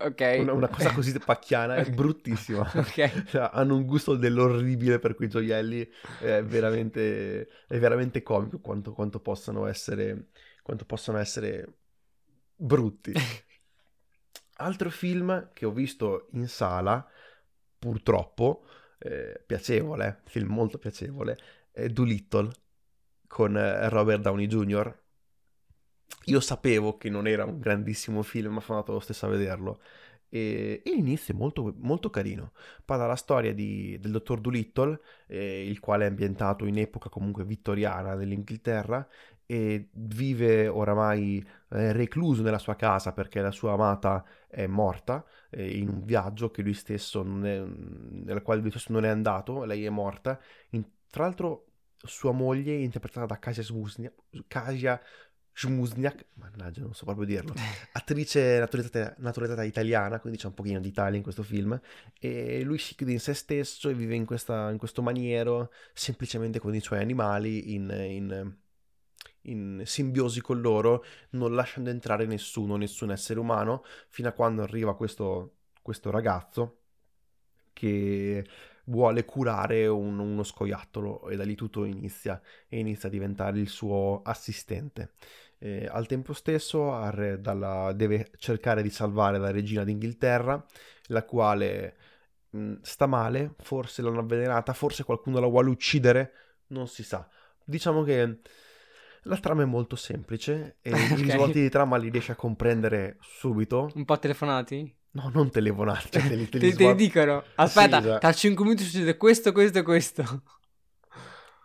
Ok. 0.00 0.36
Una, 0.38 0.52
una 0.52 0.68
cosa 0.68 0.92
così 0.92 1.12
pacchiana, 1.18 1.76
è 1.76 1.90
bruttissima. 1.90 2.60
ok. 2.72 3.24
Cioè, 3.24 3.50
hanno 3.52 3.74
un 3.74 3.84
gusto 3.84 4.14
dell'orribile 4.14 5.00
per 5.00 5.14
quei 5.14 5.28
gioielli, 5.28 5.88
è 6.20 6.42
veramente, 6.42 7.48
è 7.66 7.78
veramente 7.78 8.22
comico 8.22 8.60
quanto, 8.60 8.92
quanto, 8.92 9.20
possano 9.20 9.66
essere, 9.66 10.28
quanto 10.68 10.84
possano 10.84 11.16
essere 11.16 11.78
brutti. 12.54 13.14
Altro 14.60 14.90
film 14.90 15.48
che 15.54 15.64
ho 15.64 15.72
visto 15.72 16.28
in 16.32 16.46
sala, 16.46 17.08
purtroppo, 17.78 18.66
eh, 18.98 19.42
piacevole, 19.46 20.20
film 20.26 20.52
molto 20.52 20.76
piacevole, 20.76 21.38
è 21.70 21.88
Doolittle 21.88 22.52
con 23.26 23.56
eh, 23.56 23.88
Robert 23.88 24.20
Downey 24.20 24.46
Jr., 24.46 25.06
io 26.24 26.40
sapevo 26.40 26.98
che 26.98 27.08
non 27.08 27.26
era 27.26 27.46
un 27.46 27.58
grandissimo 27.58 28.22
film, 28.22 28.52
ma 28.52 28.60
sono 28.60 28.78
andato 28.78 28.92
lo 28.92 29.00
stesso 29.00 29.24
a 29.24 29.30
vederlo. 29.30 29.80
E, 30.28 30.82
e 30.84 30.90
l'inizio 30.90 31.32
è 31.32 31.36
molto, 31.36 31.74
molto 31.78 32.10
carino. 32.10 32.52
Parla 32.84 33.06
la 33.06 33.16
storia 33.16 33.54
di, 33.54 33.96
del 33.98 34.10
dottor 34.10 34.40
Doolittle, 34.40 35.00
eh, 35.26 35.66
il 35.66 35.80
quale 35.80 36.04
è 36.04 36.08
ambientato 36.08 36.66
in 36.66 36.76
epoca 36.76 37.08
comunque 37.08 37.44
vittoriana 37.44 38.14
dell'Inghilterra 38.16 39.08
e 39.50 39.88
vive 39.92 40.68
oramai 40.68 41.42
eh, 41.70 41.92
recluso 41.92 42.42
nella 42.42 42.58
sua 42.58 42.76
casa 42.76 43.12
perché 43.12 43.40
la 43.40 43.50
sua 43.50 43.72
amata 43.72 44.22
è 44.46 44.66
morta 44.66 45.24
eh, 45.48 45.78
in 45.78 45.88
un 45.88 46.04
viaggio 46.04 46.50
che 46.50 46.60
lui 46.60 46.74
stesso 46.74 47.22
non 47.22 47.46
è, 47.46 47.58
nella 47.64 48.42
quale 48.42 48.60
lui 48.60 48.68
stesso 48.68 48.92
non 48.92 49.06
è 49.06 49.08
andato, 49.08 49.64
lei 49.64 49.86
è 49.86 49.88
morta. 49.88 50.38
In, 50.72 50.84
tra 51.08 51.24
l'altro 51.24 51.68
sua 51.96 52.32
moglie, 52.32 52.74
interpretata 52.74 53.24
da 53.24 53.38
Kasia 53.38 53.62
Svusnia, 53.62 54.12
Kasia 54.46 55.00
Schmuzniak, 55.54 56.26
mannaggia, 56.34 56.82
non 56.82 56.92
so 56.92 57.06
proprio 57.06 57.24
dirlo, 57.24 57.54
attrice 57.92 58.58
naturalizzata, 58.58 59.14
naturalizzata, 59.18 59.64
italiana, 59.64 60.20
quindi 60.20 60.38
c'è 60.38 60.46
un 60.46 60.54
pochino 60.54 60.78
di 60.78 60.88
Italia 60.88 61.16
in 61.16 61.22
questo 61.22 61.42
film, 61.42 61.80
e 62.20 62.62
lui 62.64 62.76
si 62.76 62.94
chiude 62.94 63.12
in 63.12 63.18
se 63.18 63.32
stesso 63.32 63.88
e 63.88 63.94
vive 63.94 64.14
in, 64.14 64.26
questa, 64.26 64.70
in 64.70 64.76
questo 64.76 65.00
maniero, 65.00 65.72
semplicemente 65.94 66.60
con 66.60 66.74
i 66.74 66.80
suoi 66.80 67.00
animali, 67.00 67.72
in, 67.72 67.88
in, 67.90 68.56
in, 69.42 69.82
simbiosi 69.84 70.40
con 70.40 70.60
loro, 70.60 71.04
non 71.30 71.54
lasciando 71.54 71.90
entrare 71.90 72.26
nessuno, 72.26 72.76
nessun 72.76 73.10
essere 73.10 73.40
umano, 73.40 73.84
fino 74.08 74.28
a 74.28 74.32
quando 74.32 74.62
arriva 74.62 74.96
questo, 74.96 75.56
questo 75.82 76.10
ragazzo 76.10 76.76
che 77.72 78.44
vuole 78.84 79.24
curare 79.24 79.86
un, 79.86 80.18
uno 80.18 80.42
scoiattolo 80.42 81.28
e 81.28 81.36
da 81.36 81.44
lì 81.44 81.54
tutto 81.54 81.84
inizia 81.84 82.40
e 82.68 82.78
inizia 82.78 83.08
a 83.08 83.12
diventare 83.12 83.58
il 83.58 83.68
suo 83.68 84.22
assistente. 84.24 85.12
Eh, 85.58 85.88
al 85.90 86.06
tempo 86.06 86.32
stesso 86.32 86.92
Arre 86.92 87.40
dalla, 87.40 87.92
deve 87.92 88.30
cercare 88.38 88.82
di 88.82 88.90
salvare 88.90 89.38
la 89.38 89.50
regina 89.50 89.84
d'Inghilterra, 89.84 90.64
la 91.06 91.24
quale 91.24 91.96
mh, 92.50 92.58
mm, 92.58 92.74
sta 92.82 93.06
male, 93.06 93.54
forse 93.58 94.02
l'hanno 94.02 94.20
avvelenata, 94.20 94.72
forse 94.72 95.04
qualcuno 95.04 95.40
la 95.40 95.46
vuole 95.46 95.70
uccidere, 95.70 96.32
non 96.68 96.88
si 96.88 97.02
sa. 97.02 97.28
Diciamo 97.64 98.02
che 98.02 98.40
la 99.22 99.36
trama 99.38 99.62
è 99.62 99.66
molto 99.66 99.96
semplice 99.96 100.78
e 100.80 100.90
okay. 100.92 101.12
i 101.12 101.22
risvolti 101.22 101.60
di 101.60 101.68
trama 101.68 101.96
li 101.96 102.10
riesce 102.10 102.32
a 102.32 102.36
comprendere 102.36 103.18
subito. 103.20 103.90
Un 103.94 104.04
po' 104.04 104.18
telefonati? 104.18 104.94
No, 105.10 105.30
non 105.32 105.50
telefonati. 105.50 106.10
Cioè 106.10 106.28
te, 106.28 106.34
li, 106.34 106.48
te, 106.48 106.58
li 106.58 106.74
te 106.74 106.86
li 106.86 106.94
dicono. 106.94 107.42
Aspetta, 107.56 108.02
sì, 108.02 108.16
tra 108.20 108.32
5 108.32 108.64
minuti 108.64 108.84
succede 108.84 109.16
questo, 109.16 109.52
questo 109.52 109.78
e 109.78 109.82
questo 109.82 110.42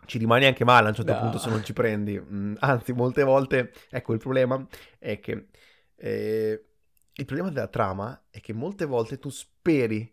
ci 0.06 0.18
rimani 0.18 0.46
anche 0.46 0.64
male 0.64 0.86
a 0.86 0.88
un 0.90 0.94
certo 0.94 1.12
no. 1.12 1.20
punto 1.20 1.38
se 1.38 1.50
non 1.50 1.64
ci 1.64 1.72
prendi. 1.72 2.20
Mm, 2.20 2.54
anzi, 2.58 2.92
molte 2.92 3.22
volte, 3.22 3.72
ecco, 3.90 4.12
il 4.12 4.18
problema 4.18 4.66
è 4.98 5.20
che 5.20 5.48
eh, 5.96 6.64
il 7.12 7.24
problema 7.24 7.50
della 7.50 7.68
trama 7.68 8.26
è 8.30 8.40
che 8.40 8.52
molte 8.52 8.84
volte 8.84 9.18
tu 9.18 9.30
speri 9.30 10.12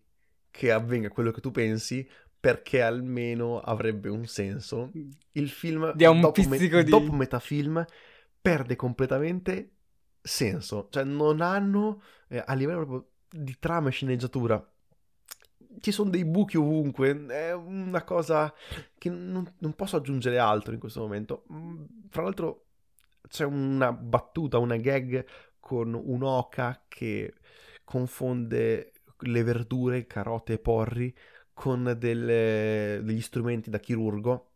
che 0.52 0.72
avvenga 0.72 1.10
quello 1.10 1.32
che 1.32 1.42
tu 1.42 1.52
pensi 1.52 2.08
perché 2.42 2.82
almeno 2.82 3.62
avrebbe 3.62 4.10
un 4.10 4.26
senso. 4.26 4.92
Il 5.34 5.50
film 5.50 5.94
un 6.10 6.22
dopo, 6.22 6.42
me- 6.48 6.58
di... 6.58 6.84
dopo 6.90 7.14
metà 7.14 7.40
film 7.40 7.86
perde 8.42 8.76
completamente 8.76 9.76
senso, 10.20 10.88
cioè 10.90 11.04
non 11.04 11.42
hanno 11.42 12.02
eh, 12.28 12.44
a 12.44 12.54
livello 12.56 12.86
proprio 12.86 13.10
di 13.30 13.56
trama 13.60 13.90
e 13.90 13.92
sceneggiatura 13.92 14.64
ci 15.80 15.92
sono 15.92 16.10
dei 16.10 16.26
buchi 16.26 16.58
ovunque, 16.58 17.26
è 17.28 17.54
una 17.54 18.04
cosa 18.04 18.54
che 18.98 19.10
non, 19.10 19.50
non, 19.60 19.74
posso 19.74 19.96
aggiungere 19.96 20.38
altro 20.38 20.74
in 20.74 20.80
questo 20.80 21.00
momento. 21.00 21.46
Mm, 21.54 21.84
fra 22.10 22.24
l'altro 22.24 22.66
c'è 23.28 23.46
una 23.46 23.94
battuta, 23.94 24.58
una 24.58 24.76
gag 24.76 25.26
con 25.60 25.94
un'oca 25.94 26.84
che 26.88 27.34
confonde 27.84 28.92
le 29.20 29.44
verdure, 29.44 30.08
carote 30.08 30.54
e 30.54 30.60
porri 30.60 31.16
con 31.62 31.96
delle, 31.96 33.02
degli 33.04 33.22
strumenti 33.22 33.70
da 33.70 33.78
chirurgo. 33.78 34.48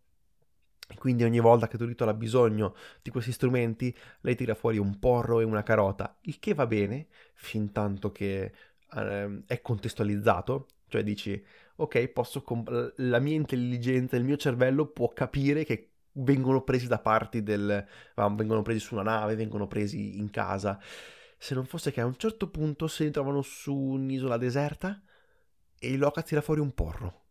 Quindi 0.98 1.24
ogni 1.24 1.40
volta 1.40 1.68
che 1.68 1.78
Dorito 1.78 2.04
ha 2.04 2.14
bisogno 2.16 2.74
di 3.04 3.12
questi 3.12 3.32
strumenti, 3.32 3.96
lei 4.22 4.36
tira 4.36 4.56
fuori 4.56 4.80
un 4.80 4.98
porro 4.98 5.40
e 5.40 5.44
una 5.44 5.62
carota, 5.62 6.18
il 6.22 6.40
che 6.40 6.56
va 6.56 6.66
bene, 6.66 7.06
fin 7.36 7.72
tanto 7.72 8.12
che 8.12 8.52
eh, 8.92 9.42
è 9.46 9.62
contestualizzato, 9.62 10.66
cioè 10.88 11.04
dici, 11.04 11.46
ok, 11.76 12.08
posso 12.08 12.42
comp- 12.42 12.94
la 12.96 13.20
mia 13.20 13.36
intelligenza, 13.36 14.16
il 14.16 14.24
mio 14.24 14.38
cervello 14.38 14.88
può 14.88 15.14
capire 15.14 15.64
che 15.64 15.92
vengono 16.14 16.64
presi 16.64 16.88
da 16.88 16.98
parti 16.98 17.44
del... 17.44 17.86
vengono 18.16 18.64
presi 18.64 18.80
su 18.80 18.96
una 18.96 19.04
nave, 19.04 19.36
vengono 19.36 19.68
presi 19.68 20.18
in 20.18 20.32
casa. 20.32 20.80
Se 21.38 21.54
non 21.54 21.66
fosse 21.66 21.92
che 21.92 22.02
a 22.02 22.06
un 22.06 22.18
certo 22.18 22.50
punto 22.50 22.88
si 22.88 23.04
ritrovano 23.04 23.44
su 23.44 23.76
un'isola 23.76 24.38
deserta 24.38 25.00
e 25.86 25.92
il 25.92 26.00
Loca 26.00 26.22
tira 26.22 26.42
fuori 26.42 26.60
un 26.60 26.74
porro. 26.74 27.24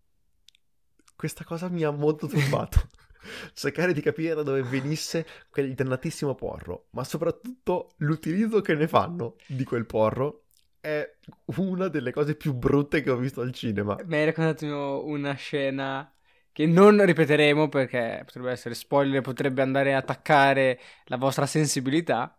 Questa 1.17 1.45
cosa 1.45 1.69
mi 1.69 1.83
ha 1.83 1.91
molto 1.91 2.27
turbato. 2.27 2.89
cercare 3.55 3.93
di 3.93 4.01
capire 4.01 4.35
da 4.35 4.43
dove 4.43 4.63
venisse 4.63 5.27
quel 5.51 5.75
dannatissimo 5.75 6.35
porro, 6.35 6.87
ma 6.91 7.05
soprattutto 7.05 7.95
l'utilizzo 7.99 8.61
che 8.61 8.75
ne 8.75 8.87
fanno 8.87 9.37
di 9.47 9.65
quel 9.65 9.87
porro 9.87 10.45
è 10.81 11.17
una 11.57 11.89
delle 11.89 12.13
cose 12.13 12.35
più 12.35 12.53
brutte 12.53 13.01
che 13.01 13.11
ho 13.11 13.17
visto 13.17 13.41
al 13.41 13.53
cinema. 13.53 13.97
Mi 14.05 14.17
hai 14.17 14.27
raccontato 14.27 15.07
una 15.07 15.33
scena 15.35 16.13
che 16.53 16.67
non 16.67 17.05
ripeteremo 17.05 17.69
perché 17.69 18.23
potrebbe 18.25 18.51
essere 18.51 18.75
spoiler, 18.75 19.23
potrebbe 19.23 19.63
andare 19.63 19.95
a 19.95 19.99
attaccare 19.99 20.79
la 21.07 21.17
vostra 21.17 21.47
sensibilità, 21.47 22.39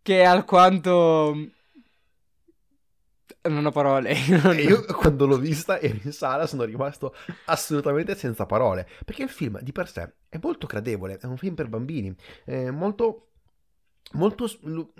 che 0.00 0.20
è 0.20 0.24
alquanto... 0.24 1.50
Non 3.42 3.66
ho 3.66 3.70
parole. 3.70 4.12
io 4.58 4.84
quando 4.84 5.26
l'ho 5.26 5.38
vista 5.38 5.80
ero 5.80 5.98
in 6.02 6.12
sala 6.12 6.46
sono 6.46 6.64
rimasto 6.64 7.14
assolutamente 7.46 8.14
senza 8.14 8.46
parole, 8.46 8.88
perché 9.04 9.22
il 9.22 9.28
film 9.28 9.60
di 9.60 9.72
per 9.72 9.88
sé 9.88 10.14
è 10.28 10.38
molto 10.40 10.66
gradevole, 10.66 11.18
è 11.18 11.26
un 11.26 11.36
film 11.36 11.54
per 11.54 11.68
bambini, 11.68 12.14
è 12.44 12.70
molto 12.70 13.28
molto 14.12 14.46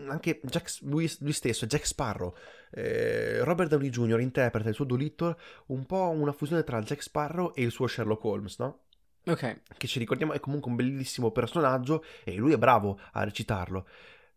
anche 0.07 0.41
Jack, 0.45 0.79
lui, 0.83 1.11
lui, 1.21 1.33
stesso, 1.33 1.67
Jack 1.67 1.87
Sparrow, 1.87 2.35
eh, 2.71 3.43
Robert 3.45 3.69
Downey 3.71 3.91
Jr. 3.91 4.21
interpreta 4.21 4.69
il 4.69 4.75
suo 4.75 4.85
Dolittle 4.85 5.37
un 5.67 5.85
po' 5.85 6.09
una 6.09 6.33
fusione 6.33 6.65
tra 6.65 6.81
Jack 6.81 7.03
Sparrow 7.03 7.53
e 7.55 7.63
il 7.63 7.71
suo 7.71 7.87
Sherlock 7.87 8.25
Holmes, 8.25 8.59
no? 8.59 8.85
Ok. 9.27 9.61
Che 9.77 9.87
ci 9.87 9.99
ricordiamo 9.99 10.33
è 10.33 10.41
comunque 10.41 10.71
un 10.71 10.77
bellissimo 10.77 11.31
personaggio 11.31 12.05
e 12.25 12.35
lui 12.35 12.53
è 12.53 12.59
bravo 12.59 12.99
a 13.13 13.23
recitarlo. 13.23 13.87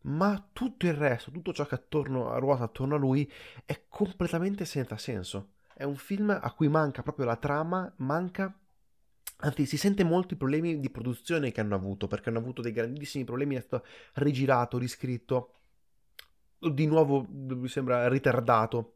Ma 0.05 0.49
tutto 0.53 0.85
il 0.85 0.93
resto, 0.93 1.31
tutto 1.31 1.53
ciò 1.53 1.65
che 1.65 1.75
attorno, 1.75 2.37
ruota 2.39 2.63
attorno 2.63 2.95
a 2.95 2.99
lui 2.99 3.31
è 3.65 3.85
completamente 3.87 4.65
senza 4.65 4.97
senso. 4.97 5.53
È 5.73 5.83
un 5.83 5.95
film 5.95 6.29
a 6.29 6.53
cui 6.53 6.67
manca 6.67 7.01
proprio 7.01 7.25
la 7.25 7.37
trama, 7.37 7.91
manca 7.97 8.53
Anzi, 9.39 9.65
si 9.65 9.75
sente 9.77 10.05
molto 10.05 10.33
i 10.33 10.37
problemi 10.37 10.79
di 10.79 10.89
produzione 10.89 11.51
che 11.51 11.59
hanno 11.59 11.75
avuto, 11.75 12.07
perché 12.07 12.29
hanno 12.29 12.39
avuto 12.39 12.61
dei 12.61 12.71
grandissimi 12.71 13.25
problemi, 13.25 13.55
è 13.55 13.59
stato 13.59 13.85
rigirato, 14.13 14.77
riscritto, 14.77 15.55
di 16.57 16.85
nuovo 16.85 17.27
mi 17.29 17.67
sembra 17.67 18.07
ritardato. 18.07 18.93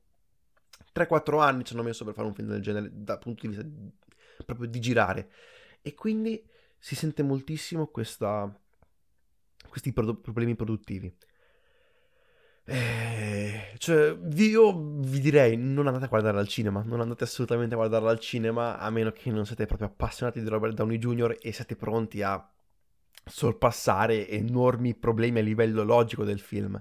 3-4 0.95 1.41
anni 1.41 1.65
ci 1.65 1.73
hanno 1.73 1.83
messo 1.83 2.05
per 2.05 2.13
fare 2.13 2.27
un 2.27 2.33
film 2.33 2.49
del 2.49 2.61
genere 2.61 2.89
dal 2.91 3.19
punto 3.19 3.47
di 3.47 3.55
vista 3.55 3.69
proprio 4.45 4.67
di 4.67 4.79
girare. 4.79 5.31
E 5.81 5.93
quindi 5.93 6.41
si 6.77 6.95
sente 6.95 7.21
moltissimo 7.21 7.87
questa, 7.87 8.51
questi 9.67 9.91
pro- 9.93 10.15
problemi 10.15 10.55
produttivi. 10.55 11.13
Eh, 12.71 13.73
cioè, 13.79 14.15
io 14.35 14.99
vi 14.99 15.19
direi 15.19 15.57
non 15.57 15.87
andate 15.87 16.05
a 16.05 16.07
guardare 16.07 16.37
al 16.37 16.47
cinema, 16.47 16.83
non 16.85 16.99
andate 17.01 17.23
assolutamente 17.23 17.73
a 17.73 17.77
guardarla 17.77 18.11
al 18.11 18.19
cinema 18.19 18.77
a 18.77 18.91
meno 18.91 19.11
che 19.11 19.31
non 19.31 19.45
siete 19.47 19.65
proprio 19.65 19.87
appassionati 19.87 20.39
di 20.39 20.47
Robert 20.47 20.75
Downey 20.75 20.99
Jr. 20.99 21.37
e 21.41 21.51
siete 21.51 21.75
pronti 21.75 22.21
a 22.21 22.47
sorpassare 23.25 24.27
enormi 24.29 24.93
problemi 24.95 25.39
a 25.39 25.41
livello 25.41 25.83
logico 25.83 26.23
del 26.23 26.39
film. 26.39 26.79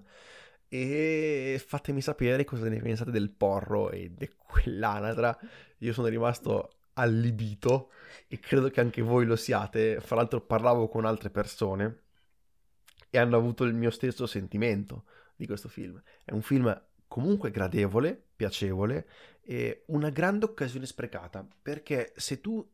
E 0.69 1.63
fatemi 1.67 2.03
sapere 2.03 2.45
cosa 2.45 2.69
ne 2.69 2.81
pensate 2.81 3.11
del 3.11 3.31
porro 3.31 3.91
e 3.91 4.13
di 4.15 4.29
quell'anatra. 4.37 5.39
Io 5.79 5.93
sono 5.95 6.09
rimasto 6.09 6.73
allibito 6.95 7.91
e 8.27 8.39
credo 8.39 8.69
che 8.69 8.81
anche 8.81 9.01
voi 9.01 9.25
lo 9.25 9.37
siate. 9.37 10.01
Fra 10.01 10.17
l'altro 10.17 10.43
parlavo 10.43 10.89
con 10.89 11.07
altre 11.07 11.31
persone 11.31 12.08
e 13.11 13.19
hanno 13.19 13.37
avuto 13.37 13.65
il 13.65 13.75
mio 13.75 13.91
stesso 13.91 14.27
sentimento 14.27 15.05
di 15.37 15.47
questo 15.47 15.69
film. 15.69 16.01
È 16.25 16.33
un 16.33 16.43
film 16.43 16.83
comunque 17.07 17.51
gradevole, 17.51 18.23
piacevole 18.37 19.09
e 19.41 19.85
una 19.87 20.11
grande 20.11 20.45
occasione 20.45 20.87
sprecata 20.87 21.47
perché 21.63 22.13
se 22.17 22.41
tu 22.41 22.67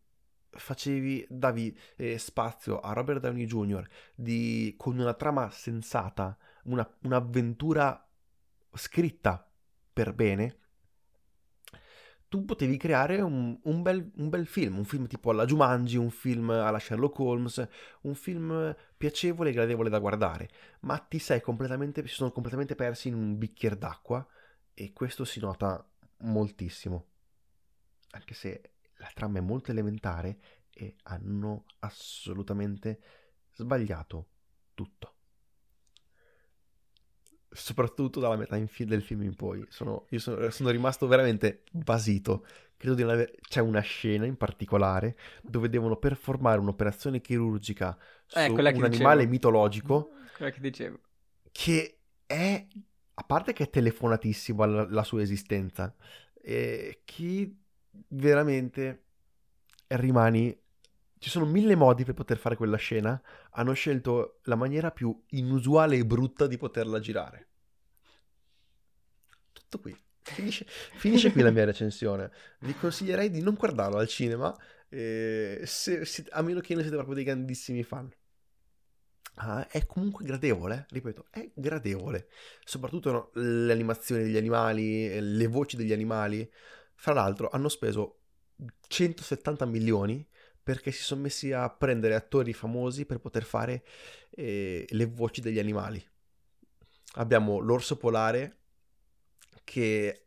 facevi, 0.50 1.26
davi 1.28 1.76
eh, 1.96 2.18
spazio 2.18 2.80
a 2.80 2.92
Robert 2.92 3.20
Downey 3.20 3.46
Jr. 3.46 3.86
Di, 4.14 4.74
con 4.76 4.98
una 4.98 5.14
trama 5.14 5.50
sensata, 5.50 6.36
una, 6.64 6.88
un'avventura 7.02 8.08
scritta 8.72 9.48
per 9.92 10.12
bene, 10.12 10.58
tu 12.34 12.44
potevi 12.44 12.76
creare 12.76 13.20
un, 13.20 13.56
un, 13.62 13.82
bel, 13.82 14.10
un, 14.16 14.28
bel, 14.28 14.48
film, 14.48 14.76
un 14.78 14.84
film 14.84 15.06
tipo 15.06 15.30
alla 15.30 15.44
Jumanji, 15.44 15.96
un 15.96 16.10
film 16.10 16.50
alla 16.50 16.80
Sherlock 16.80 17.16
Holmes, 17.20 17.68
un 18.00 18.16
film 18.16 18.74
piacevole 18.96 19.50
e 19.50 19.52
gradevole 19.52 19.88
da 19.88 20.00
guardare, 20.00 20.48
ma 20.80 20.98
ti 20.98 21.20
sei 21.20 21.40
completamente, 21.40 22.04
si 22.08 22.14
sono 22.14 22.32
completamente 22.32 22.74
persi 22.74 23.06
in 23.06 23.14
un 23.14 23.38
bicchiere 23.38 23.78
d'acqua 23.78 24.26
e 24.74 24.92
questo 24.92 25.24
si 25.24 25.38
nota 25.38 25.88
moltissimo, 26.22 27.06
anche 28.10 28.34
se 28.34 28.72
la 28.96 29.12
trama 29.14 29.38
è 29.38 29.40
molto 29.40 29.70
elementare 29.70 30.38
e 30.70 30.96
hanno 31.04 31.66
assolutamente 31.78 33.00
sbagliato 33.52 34.30
tutto 34.74 35.13
soprattutto 37.54 38.20
dalla 38.20 38.36
metà 38.36 38.58
fi- 38.66 38.84
del 38.84 39.02
film 39.02 39.22
in 39.22 39.34
poi. 39.34 39.64
Sono, 39.68 40.06
io 40.10 40.18
sono, 40.18 40.50
sono, 40.50 40.70
rimasto 40.70 41.06
veramente 41.06 41.62
basito. 41.70 42.44
Credo 42.76 42.94
di 42.94 43.02
non 43.02 43.12
avere... 43.12 43.34
C'è 43.40 43.60
una 43.60 43.80
scena 43.80 44.26
in 44.26 44.36
particolare 44.36 45.16
dove 45.42 45.68
devono 45.68 45.96
performare 45.96 46.60
un'operazione 46.60 47.20
chirurgica 47.20 47.96
eh, 48.34 48.46
su 48.46 48.52
un 48.52 48.66
animale 48.66 48.90
dicevo. 48.90 49.30
mitologico. 49.30 50.10
Quella 50.36 50.50
che 50.50 50.60
dicevo. 50.60 50.98
Che 51.50 51.98
è... 52.26 52.66
A 53.16 53.22
parte 53.22 53.52
che 53.52 53.64
è 53.64 53.70
telefonatissimo 53.70 54.62
alla, 54.62 54.82
alla 54.82 55.04
sua 55.04 55.22
esistenza. 55.22 55.94
E 56.42 57.02
che 57.04 57.54
veramente 58.08 59.04
rimani 59.86 60.56
ci 61.24 61.30
sono 61.30 61.46
mille 61.46 61.74
modi 61.74 62.04
per 62.04 62.12
poter 62.12 62.36
fare 62.36 62.54
quella 62.54 62.76
scena, 62.76 63.18
hanno 63.52 63.72
scelto 63.72 64.40
la 64.42 64.56
maniera 64.56 64.90
più 64.90 65.24
inusuale 65.28 65.96
e 65.96 66.04
brutta 66.04 66.46
di 66.46 66.58
poterla 66.58 67.00
girare. 67.00 67.48
Tutto 69.50 69.80
qui. 69.80 69.96
Finisce, 70.20 70.66
finisce 70.66 71.32
qui 71.32 71.40
la 71.40 71.50
mia 71.50 71.64
recensione. 71.64 72.30
Vi 72.60 72.74
consiglierei 72.74 73.30
di 73.30 73.40
non 73.40 73.54
guardarlo 73.54 73.96
al 73.96 74.06
cinema, 74.06 74.54
eh, 74.90 75.62
se, 75.64 76.04
se, 76.04 76.26
a 76.28 76.42
meno 76.42 76.60
che 76.60 76.74
non 76.74 76.82
siete 76.82 76.96
proprio 76.96 77.14
dei 77.14 77.24
grandissimi 77.24 77.82
fan. 77.82 78.12
Ah, 79.36 79.66
è 79.66 79.86
comunque 79.86 80.26
gradevole, 80.26 80.84
ripeto, 80.90 81.28
è 81.30 81.50
gradevole. 81.54 82.28
Soprattutto 82.64 83.10
no, 83.10 83.30
le 83.32 83.72
animazioni 83.72 84.24
degli 84.24 84.36
animali, 84.36 85.18
le 85.18 85.46
voci 85.46 85.78
degli 85.78 85.94
animali. 85.94 86.46
Fra 86.96 87.14
l'altro 87.14 87.48
hanno 87.48 87.70
speso 87.70 88.18
170 88.88 89.64
milioni 89.64 90.28
perché 90.64 90.90
si 90.90 91.02
sono 91.02 91.20
messi 91.20 91.52
a 91.52 91.68
prendere 91.68 92.14
attori 92.14 92.54
famosi 92.54 93.04
per 93.04 93.18
poter 93.18 93.44
fare 93.44 93.84
eh, 94.30 94.86
le 94.88 95.06
voci 95.06 95.42
degli 95.42 95.58
animali. 95.58 96.02
Abbiamo 97.16 97.58
l'orso 97.58 97.96
polare 97.96 98.62
che 99.62 100.26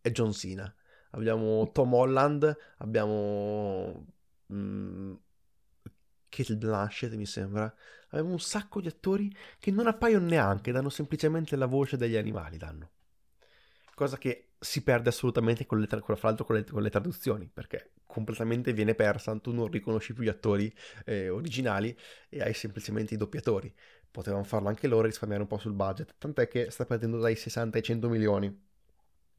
è 0.00 0.10
John 0.10 0.32
Cena, 0.32 0.74
abbiamo 1.10 1.70
Tom 1.70 1.94
Holland, 1.94 2.56
abbiamo 2.78 4.06
mm, 4.52 5.14
Kate 6.28 6.56
Blanchett 6.56 7.12
mi 7.14 7.26
sembra, 7.26 7.72
abbiamo 8.08 8.32
un 8.32 8.40
sacco 8.40 8.80
di 8.80 8.88
attori 8.88 9.34
che 9.60 9.70
non 9.70 9.86
appaiono 9.86 10.26
neanche, 10.26 10.72
danno 10.72 10.88
semplicemente 10.88 11.54
la 11.54 11.66
voce 11.66 11.96
degli 11.96 12.16
animali, 12.16 12.56
danno. 12.56 12.90
Cosa 13.94 14.18
che 14.18 14.54
si 14.58 14.82
perde 14.82 15.10
assolutamente 15.10 15.66
con 15.66 15.78
le, 15.78 15.86
tra- 15.86 16.00
con, 16.00 16.16
con, 16.18 16.56
le, 16.56 16.64
con 16.64 16.82
le, 16.82 16.90
traduzioni, 16.90 17.50
perché 17.52 17.92
completamente 18.12 18.74
viene 18.74 18.94
persa, 18.94 19.34
tu 19.38 19.52
non 19.52 19.68
riconosci 19.68 20.12
più 20.12 20.22
gli 20.22 20.28
attori 20.28 20.72
eh, 21.06 21.30
originali 21.30 21.96
e 22.28 22.42
hai 22.42 22.52
semplicemente 22.52 23.14
i 23.14 23.16
doppiatori. 23.16 23.72
Potevano 24.10 24.44
farlo 24.44 24.68
anche 24.68 24.86
loro 24.86 25.04
e 25.04 25.06
risparmiare 25.06 25.42
un 25.42 25.48
po' 25.48 25.56
sul 25.56 25.72
budget, 25.72 26.16
tant'è 26.18 26.46
che 26.46 26.70
sta 26.70 26.84
perdendo 26.84 27.18
dai 27.18 27.34
60 27.34 27.78
ai 27.78 27.82
100 27.82 28.08
milioni. 28.10 28.70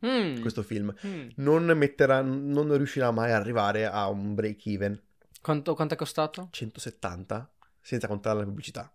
Mm. 0.05 0.41
Questo 0.41 0.63
film 0.63 0.93
mm. 1.05 1.29
non, 1.35 1.65
metterà, 1.77 2.21
non 2.21 2.75
riuscirà 2.75 3.11
mai 3.11 3.31
ad 3.31 3.39
arrivare 3.39 3.85
a 3.85 4.09
un 4.09 4.33
break 4.33 4.65
even. 4.65 4.99
Quanto, 5.39 5.75
quanto 5.75 5.93
è 5.93 5.97
costato? 5.97 6.47
170, 6.49 7.53
senza 7.79 8.07
contare 8.07 8.39
la 8.39 8.45
pubblicità. 8.45 8.91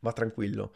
Ma 0.00 0.12
tranquillo, 0.12 0.72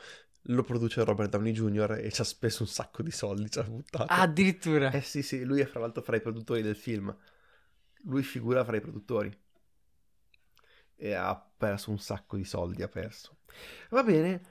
lo 0.47 0.63
produce 0.63 1.05
Robert 1.05 1.31
Downey 1.31 1.53
Jr. 1.53 2.01
e 2.03 2.11
ci 2.11 2.21
ha 2.21 2.25
speso 2.25 2.65
un 2.65 2.69
sacco 2.69 3.03
di 3.03 3.11
soldi, 3.11 3.51
ci 3.51 3.59
ha 3.59 3.63
buttato. 3.63 4.13
Ah, 4.13 4.23
addirittura? 4.23 4.91
Eh 4.91 5.01
sì, 5.01 5.23
sì, 5.23 5.45
lui 5.45 5.61
è 5.61 5.67
fra 5.67 5.81
l'altro 5.81 6.03
fra 6.03 6.17
i 6.17 6.21
produttori 6.21 6.61
del 6.61 6.77
film. 6.77 7.17
Lui 8.03 8.23
figura 8.23 8.65
fra 8.65 8.77
i 8.77 8.81
produttori. 8.81 9.37
E 10.95 11.13
ha 11.15 11.35
perso 11.35 11.91
un 11.91 11.99
sacco 11.99 12.37
di 12.37 12.45
soldi, 12.45 12.83
ha 12.83 12.89
perso. 12.89 13.39
Va 13.91 14.03
bene, 14.03 14.43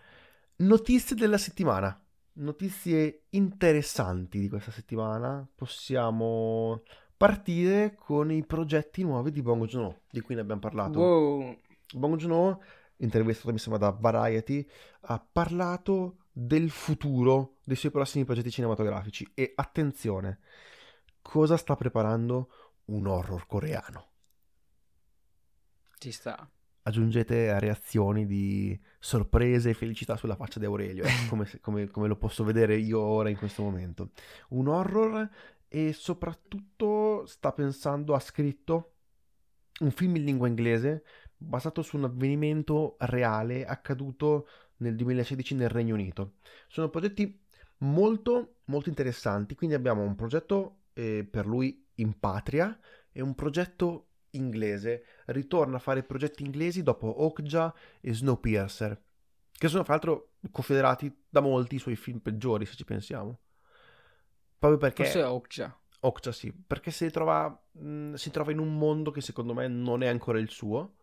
notizie 0.57 1.15
della 1.15 1.37
settimana. 1.37 1.97
Notizie 2.33 3.25
interessanti 3.29 4.39
di 4.39 4.49
questa 4.49 4.71
settimana. 4.71 5.47
Possiamo 5.53 6.83
partire 7.15 7.95
con 7.95 8.31
i 8.31 8.45
progetti 8.45 9.03
nuovi 9.03 9.31
di 9.31 9.41
Bongo 9.41 9.65
Joon-ho, 9.65 10.01
di 10.09 10.21
cui 10.21 10.35
ne 10.35 10.41
abbiamo 10.41 10.61
parlato. 10.61 10.99
Wow. 10.99 11.57
Bongo 11.93 12.15
Joon-ho 12.15 12.61
intervistato 13.01 13.51
mi 13.51 13.59
sembra 13.59 13.89
da 13.89 13.97
Variety, 13.97 14.67
ha 15.01 15.19
parlato 15.19 16.17
del 16.31 16.69
futuro 16.69 17.57
dei 17.63 17.75
suoi 17.75 17.91
prossimi 17.91 18.25
progetti 18.25 18.51
cinematografici 18.51 19.29
e 19.33 19.51
attenzione, 19.55 20.39
cosa 21.21 21.57
sta 21.57 21.75
preparando 21.75 22.49
un 22.91 23.07
horror 23.07 23.45
coreano. 23.45 24.09
Ci 25.97 26.11
sta. 26.11 26.49
Aggiungete 26.83 27.59
reazioni 27.59 28.25
di 28.25 28.79
sorpresa 28.99 29.69
e 29.69 29.75
felicità 29.75 30.15
sulla 30.17 30.35
faccia 30.35 30.59
di 30.59 30.65
Aurelio, 30.65 31.03
eh, 31.03 31.11
come, 31.29 31.47
come, 31.61 31.87
come 31.89 32.07
lo 32.07 32.15
posso 32.15 32.43
vedere 32.43 32.75
io 32.75 32.99
ora 32.99 33.29
in 33.29 33.37
questo 33.37 33.61
momento. 33.61 34.11
Un 34.49 34.67
horror 34.67 35.29
e 35.67 35.93
soprattutto 35.93 37.25
sta 37.25 37.51
pensando, 37.51 38.15
ha 38.15 38.19
scritto 38.19 38.95
un 39.81 39.91
film 39.91 40.15
in 40.15 40.23
lingua 40.23 40.47
inglese 40.47 41.03
basato 41.37 41.81
su 41.81 41.97
un 41.97 42.03
avvenimento 42.05 42.97
reale 42.99 43.65
accaduto 43.65 44.47
nel 44.77 44.95
2016 44.95 45.55
nel 45.55 45.69
Regno 45.69 45.93
Unito. 45.93 46.33
Sono 46.67 46.89
progetti 46.89 47.39
molto 47.79 48.57
molto 48.65 48.89
interessanti, 48.89 49.55
quindi 49.55 49.75
abbiamo 49.75 50.01
un 50.01 50.15
progetto 50.15 50.81
eh, 50.93 51.27
per 51.29 51.45
lui 51.45 51.80
in 51.95 52.19
patria 52.19 52.77
e 53.11 53.21
un 53.21 53.35
progetto 53.35 54.07
inglese. 54.31 55.03
Ritorna 55.25 55.77
a 55.77 55.79
fare 55.79 56.03
progetti 56.03 56.43
inglesi 56.43 56.83
dopo 56.83 57.23
Okja 57.23 57.73
e 57.99 58.13
Snowpiercer, 58.13 59.01
che 59.51 59.67
sono 59.67 59.83
fra 59.83 59.93
l'altro 59.93 60.33
confederati 60.51 61.25
da 61.29 61.41
molti 61.41 61.75
i 61.75 61.79
suoi 61.79 61.95
film 61.95 62.19
peggiori, 62.19 62.65
se 62.65 62.75
ci 62.75 62.85
pensiamo. 62.85 63.39
Proprio 64.57 64.79
perché... 64.79 65.03
Forse 65.03 65.23
Okja. 65.23 65.75
Okja 66.03 66.31
sì, 66.31 66.51
perché 66.51 66.89
si 66.89 67.09
trova, 67.11 67.63
mh, 67.73 68.13
si 68.13 68.31
trova 68.31 68.51
in 68.51 68.57
un 68.57 68.75
mondo 68.75 69.11
che 69.11 69.21
secondo 69.21 69.53
me 69.53 69.67
non 69.67 70.01
è 70.01 70.07
ancora 70.07 70.39
il 70.39 70.49
suo 70.49 70.95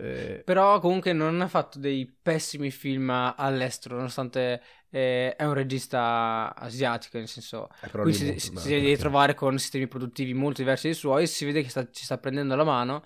eh... 0.00 0.42
Però 0.44 0.80
comunque 0.80 1.12
non 1.12 1.40
ha 1.40 1.48
fatto 1.48 1.78
dei 1.78 2.06
pessimi 2.06 2.70
film 2.70 3.10
all'estero, 3.10 3.96
nonostante 3.96 4.62
eh, 4.90 5.34
è 5.36 5.44
un 5.44 5.54
regista 5.54 6.54
asiatico, 6.56 7.18
nel 7.18 7.28
senso, 7.28 7.68
lì 8.02 8.12
si, 8.12 8.24
molto 8.26 8.40
si- 8.40 8.56
si 8.56 8.68
deve 8.68 8.96
trovare 8.96 9.34
con 9.34 9.58
sistemi 9.58 9.86
produttivi 9.86 10.34
molto 10.34 10.62
diversi 10.62 10.86
dai 10.88 10.94
suoi, 10.96 11.26
si 11.26 11.44
vede 11.44 11.62
che 11.62 11.68
sta- 11.68 11.88
ci 11.90 12.04
sta 12.04 12.18
prendendo 12.18 12.54
la 12.56 12.64
mano 12.64 13.04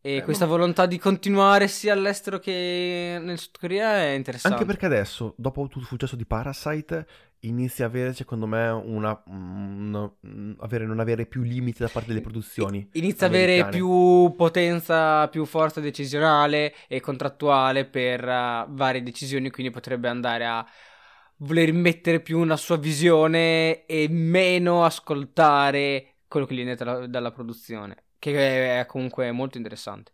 e 0.00 0.18
Eh, 0.18 0.24
questa 0.24 0.46
ma- 0.46 0.50
volontà 0.50 0.86
di 0.86 0.98
continuare 0.98 1.68
sia 1.68 1.92
all'estero 1.92 2.38
che 2.38 3.18
nel 3.20 3.38
Sud 3.38 3.56
Corea 3.58 3.98
è 3.98 4.10
interessante. 4.14 4.56
Anche 4.56 4.66
perché 4.66 4.86
adesso, 4.86 5.34
dopo 5.36 5.62
tutto 5.62 5.78
il 5.78 5.84
successo 5.86 6.16
di 6.16 6.26
Parasite, 6.26 7.06
inizia 7.40 7.84
a 7.84 7.88
avere, 7.88 8.12
secondo 8.12 8.46
me, 8.46 8.68
una, 8.68 9.22
una- 9.26 10.10
mm, 10.26 10.54
avere, 10.58 10.86
non 10.86 10.98
avere 10.98 11.26
più 11.26 11.42
limiti 11.42 11.78
da 11.82 11.88
parte 11.88 12.08
delle 12.08 12.20
produzioni. 12.20 12.88
Inizia 12.94 13.26
ad 13.28 13.34
avere 13.34 13.68
più 13.68 14.34
potenza, 14.36 15.28
più 15.28 15.44
forza 15.44 15.80
decisionale 15.80 16.74
e 16.88 17.00
contrattuale 17.00 17.84
per 17.84 18.24
eh, 18.28 18.66
varie 18.68 19.02
decisioni, 19.02 19.50
quindi 19.50 19.72
potrebbe 19.72 20.08
andare 20.08 20.46
a 20.46 20.66
voler 21.42 21.72
mettere 21.72 22.20
più 22.20 22.38
una 22.38 22.56
sua 22.56 22.76
visione 22.76 23.84
e 23.86 24.08
meno 24.08 24.84
ascoltare 24.84 26.14
quello 26.28 26.46
che 26.46 26.54
gli 26.54 26.58
viene 26.58 26.74
dalla, 26.74 27.06
dalla 27.06 27.32
produzione, 27.32 28.04
che 28.18 28.80
è 28.80 28.86
comunque 28.86 29.30
molto 29.32 29.58
interessante. 29.58 30.12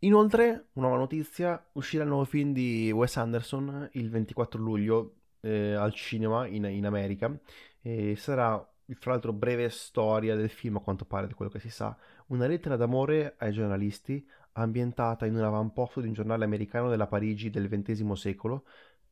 Inoltre, 0.00 0.66
nuova 0.74 0.96
notizia, 0.96 1.62
uscirà 1.72 2.02
il 2.02 2.10
nuovo 2.10 2.24
film 2.24 2.52
di 2.52 2.92
Wes 2.92 3.16
Anderson 3.16 3.88
il 3.92 4.10
24 4.10 4.60
luglio 4.60 5.14
eh, 5.40 5.72
al 5.72 5.94
cinema 5.94 6.46
in, 6.46 6.64
in 6.64 6.84
America 6.84 7.34
e 7.80 8.14
sarà, 8.16 8.56
fra 8.98 9.12
l'altro, 9.12 9.32
breve 9.32 9.68
storia 9.70 10.36
del 10.36 10.50
film, 10.50 10.76
a 10.76 10.80
quanto 10.80 11.06
pare, 11.06 11.26
di 11.26 11.34
quello 11.34 11.50
che 11.50 11.58
si 11.58 11.70
sa, 11.70 11.96
una 12.26 12.46
lettera 12.46 12.76
d'amore 12.76 13.34
ai 13.38 13.52
giornalisti 13.52 14.26
ambientata 14.52 15.26
in 15.26 15.34
un 15.34 15.42
avamposto 15.42 16.00
di 16.00 16.06
un 16.06 16.12
giornale 16.12 16.44
americano 16.44 16.88
della 16.88 17.06
Parigi 17.06 17.50
del 17.50 17.68
XX 17.68 18.12
secolo 18.12 18.64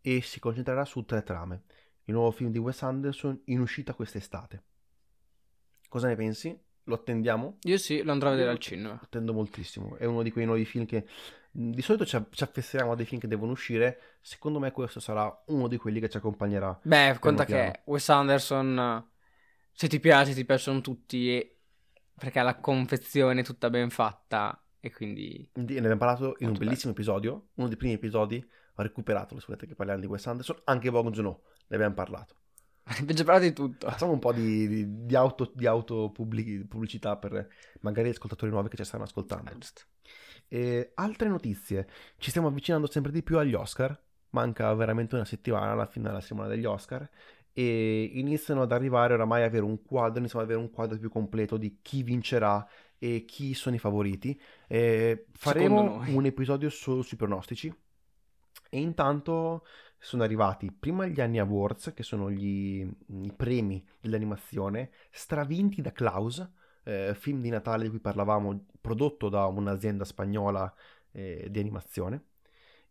e 0.02 0.20
si 0.20 0.38
concentrerà 0.40 0.84
su 0.84 1.04
tre 1.04 1.22
trame. 1.22 1.62
Il 2.04 2.14
nuovo 2.14 2.32
film 2.32 2.50
di 2.50 2.58
Wes 2.58 2.82
Anderson 2.82 3.40
in 3.46 3.60
uscita 3.60 3.94
quest'estate. 3.94 4.64
Cosa 5.88 6.08
ne 6.08 6.16
pensi? 6.16 6.58
Lo 6.84 6.96
attendiamo? 6.96 7.58
Io 7.62 7.78
sì, 7.78 8.02
lo 8.02 8.10
andrò 8.10 8.28
a 8.28 8.32
vedere 8.32 8.48
Io 8.48 8.56
al 8.56 8.60
cinema. 8.60 8.98
Attendo 9.00 9.32
moltissimo. 9.32 9.96
È 9.96 10.04
uno 10.04 10.22
di 10.22 10.32
quei 10.32 10.44
nuovi 10.44 10.64
film 10.64 10.84
che 10.84 11.06
mh, 11.52 11.70
di 11.70 11.82
solito 11.82 12.04
ci, 12.04 12.20
ci 12.30 12.42
affezioniamo 12.42 12.92
a 12.92 12.96
dei 12.96 13.06
film 13.06 13.20
che 13.20 13.28
devono 13.28 13.52
uscire. 13.52 14.18
Secondo 14.20 14.58
me, 14.58 14.72
questo 14.72 14.98
sarà 14.98 15.42
uno 15.46 15.68
di 15.68 15.76
quelli 15.76 16.00
che 16.00 16.08
ci 16.08 16.16
accompagnerà. 16.16 16.76
Beh, 16.82 17.18
conta 17.20 17.44
piano. 17.44 17.70
che 17.70 17.82
Wes 17.84 18.08
Anderson, 18.08 19.08
se 19.70 19.86
ti 19.86 20.00
piace, 20.00 20.34
ti 20.34 20.44
piacciono 20.44 20.80
tutti, 20.80 21.56
perché 22.18 22.40
ha 22.40 22.42
la 22.42 22.58
confezione 22.58 23.44
tutta 23.44 23.70
ben 23.70 23.90
fatta 23.90 24.60
e 24.80 24.90
quindi... 24.90 25.48
Di- 25.52 25.74
Ne 25.74 25.78
abbiamo 25.78 25.98
parlato 25.98 26.34
in 26.38 26.48
un 26.48 26.58
bellissimo 26.58 26.90
episodio. 26.90 27.50
Uno 27.54 27.68
dei 27.68 27.76
primi 27.76 27.94
episodi. 27.94 28.44
Ho 28.76 28.82
recuperato, 28.82 29.38
se 29.38 29.44
volete 29.46 29.66
che 29.66 29.74
parliamo 29.74 30.00
di 30.00 30.06
Wes 30.06 30.26
Anderson. 30.26 30.56
Anche 30.64 30.90
Bong 30.90 31.10
Joon-ho. 31.10 31.42
Ne 31.68 31.76
abbiamo 31.76 31.94
parlato. 31.94 32.36
Abbiamo 32.84 33.12
già 33.12 33.24
parlato 33.24 33.46
di 33.46 33.52
tutto. 33.52 33.88
Facciamo 33.88 34.12
un 34.12 34.18
po' 34.18 34.32
di, 34.32 34.66
di, 34.66 35.06
di 35.06 35.14
auto, 35.14 35.52
di 35.54 35.66
auto 35.66 36.10
pubblici- 36.10 36.64
pubblicità 36.66 37.16
per 37.16 37.48
magari 37.80 38.08
gli 38.08 38.12
ascoltatori 38.12 38.50
nuovi 38.50 38.68
che 38.68 38.76
ci 38.76 38.84
stanno 38.84 39.04
ascoltando. 39.04 39.50
Ah. 39.50 39.56
E 40.48 40.92
altre 40.94 41.28
notizie. 41.28 41.88
Ci 42.16 42.30
stiamo 42.30 42.48
avvicinando 42.48 42.90
sempre 42.90 43.12
di 43.12 43.22
più 43.22 43.38
agli 43.38 43.54
Oscar. 43.54 43.98
Manca 44.30 44.72
veramente 44.74 45.14
una 45.14 45.24
settimana 45.24 45.72
alla 45.72 45.86
fine 45.86 46.08
della 46.08 46.20
settimana 46.20 46.48
degli 46.48 46.64
Oscar. 46.64 47.08
E 47.52 48.10
iniziano 48.14 48.62
ad 48.62 48.72
arrivare 48.72 49.14
oramai 49.14 49.42
a 49.42 49.46
avere 49.46 49.64
un 49.64 49.82
quadro, 49.82 50.18
iniziamo 50.18 50.44
ad 50.44 50.50
avere 50.50 50.64
un 50.64 50.72
quadro 50.72 50.98
più 50.98 51.10
completo 51.10 51.56
di 51.58 51.78
chi 51.82 52.02
vincerà 52.02 52.66
e 52.98 53.24
chi 53.26 53.54
sono 53.54 53.76
i 53.76 53.78
favoriti. 53.78 54.38
E 54.66 55.26
faremo 55.32 56.02
un 56.06 56.24
episodio 56.24 56.68
solo 56.68 57.02
sui 57.02 57.16
pronostici. 57.16 57.72
E 58.70 58.80
intanto 58.80 59.64
sono 59.98 60.22
arrivati 60.22 60.72
prima 60.72 61.06
gli 61.06 61.20
Annie 61.20 61.40
Awards, 61.40 61.92
che 61.94 62.02
sono 62.02 62.30
gli, 62.30 62.86
i 63.06 63.32
premi 63.36 63.84
dell'animazione, 64.00 64.90
stravinti 65.10 65.80
da 65.80 65.92
Klaus, 65.92 66.46
eh, 66.84 67.14
film 67.14 67.40
di 67.40 67.50
Natale 67.50 67.84
di 67.84 67.90
cui 67.90 68.00
parlavamo, 68.00 68.66
prodotto 68.80 69.28
da 69.28 69.46
un'azienda 69.46 70.04
spagnola 70.04 70.72
eh, 71.12 71.48
di 71.50 71.60
animazione. 71.60 72.24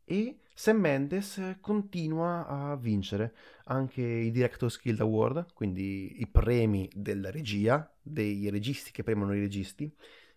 E 0.05 0.39
Sam 0.53 0.77
Mendes 0.77 1.57
continua 1.61 2.45
a 2.45 2.75
vincere 2.75 3.33
anche 3.65 4.01
i 4.01 4.31
Directors 4.31 4.81
Guild 4.81 4.99
Award, 4.99 5.53
quindi 5.53 6.21
i 6.21 6.27
premi 6.27 6.89
della 6.93 7.31
regia, 7.31 7.89
dei 8.01 8.49
registi 8.49 8.91
che 8.91 9.03
premiano 9.03 9.33
i 9.33 9.39
registi, 9.39 9.93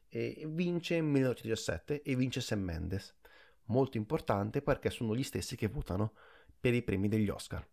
e 0.08 0.46
vince 0.48 0.94
nel 0.94 1.04
1917 1.04 2.02
e 2.02 2.14
vince 2.14 2.40
Sam 2.40 2.60
Mendes. 2.60 3.14
Molto 3.66 3.96
importante 3.96 4.62
perché 4.62 4.90
sono 4.90 5.14
gli 5.16 5.22
stessi 5.22 5.56
che 5.56 5.68
votano 5.68 6.12
per 6.58 6.74
i 6.74 6.82
premi 6.82 7.08
degli 7.08 7.28
Oscar. 7.28 7.66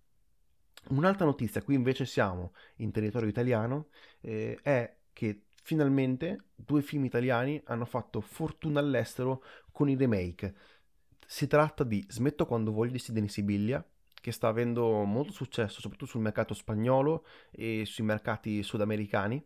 Un'altra 0.90 1.26
notizia, 1.26 1.62
qui 1.62 1.76
invece 1.76 2.06
siamo 2.06 2.54
in 2.78 2.92
territorio 2.92 3.30
italiano, 3.30 3.90
eh, 4.22 4.58
è 4.62 4.98
che 5.14 5.44
finalmente 5.64 6.46
due 6.56 6.82
film 6.82 7.06
italiani 7.06 7.62
hanno 7.66 7.86
fatto 7.86 8.20
fortuna 8.20 8.80
all'estero 8.80 9.44
con 9.72 9.90
i 9.90 9.96
remake. 9.96 10.56
Si 11.26 11.48
tratta 11.48 11.84
di 11.84 12.04
Smetto 12.10 12.46
quando 12.46 12.72
voglio 12.72 12.94
di 12.94 13.00
Sidney 13.00 13.30
Sibilia, 13.30 13.86
che 14.14 14.32
sta 14.32 14.48
avendo 14.48 15.04
molto 15.04 15.32
successo 15.32 15.82
soprattutto 15.82 16.12
sul 16.12 16.22
mercato 16.22 16.54
spagnolo 16.54 17.26
e 17.52 17.84
sui 17.86 18.04
mercati 18.04 18.64
sudamericani. 18.64 19.44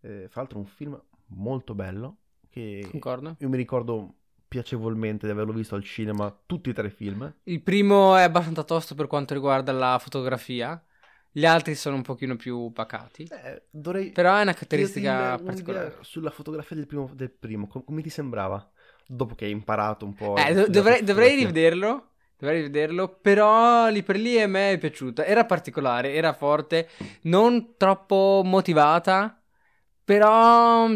Eh, 0.00 0.28
fra 0.28 0.40
l'altro 0.42 0.58
un 0.58 0.66
film 0.66 1.00
molto 1.26 1.74
bello 1.74 2.18
che 2.48 2.86
Concordo. 2.90 3.36
io 3.38 3.48
mi 3.48 3.56
ricordo 3.56 4.17
piacevolmente 4.48 5.26
di 5.26 5.32
averlo 5.32 5.52
visto 5.52 5.74
al 5.74 5.84
cinema 5.84 6.34
tutti 6.46 6.70
e 6.70 6.72
tre 6.72 6.88
i 6.88 6.90
film. 6.90 7.32
Il 7.44 7.62
primo 7.62 8.16
è 8.16 8.22
abbastanza 8.22 8.64
tosto 8.64 8.94
per 8.94 9.06
quanto 9.06 9.34
riguarda 9.34 9.72
la 9.72 9.98
fotografia. 10.00 10.82
Gli 11.30 11.44
altri 11.44 11.74
sono 11.74 11.96
un 11.96 12.02
pochino 12.02 12.36
più 12.36 12.72
pacati. 12.72 13.28
Eh, 13.30 13.64
dovrei 13.70 14.10
Però 14.10 14.34
è 14.36 14.42
una 14.42 14.54
caratteristica 14.54 15.10
un'idea 15.10 15.38
particolare. 15.38 15.96
sulla 16.00 16.30
fotografia 16.30 16.74
del 16.74 16.86
primo, 16.86 17.10
del 17.14 17.30
primo, 17.30 17.68
com- 17.68 17.84
come 17.84 18.02
ti 18.02 18.10
sembrava? 18.10 18.68
Dopo 19.06 19.34
che 19.34 19.44
hai 19.44 19.50
imparato 19.52 20.04
un 20.04 20.14
po'. 20.14 20.36
Eh, 20.36 20.68
dovrei, 20.68 21.04
dovrei 21.04 21.36
rivederlo. 21.36 22.06
Dovrei 22.38 22.62
rivederlo. 22.62 23.18
Però 23.20 23.88
lì 23.88 24.02
per 24.02 24.16
lì 24.16 24.40
a 24.40 24.48
me 24.48 24.72
è 24.72 24.78
piaciuta. 24.78 25.24
Era 25.24 25.44
particolare, 25.44 26.14
era 26.14 26.32
forte, 26.32 26.88
non 27.22 27.74
troppo 27.76 28.42
motivata. 28.44 29.40
Però 30.04 30.88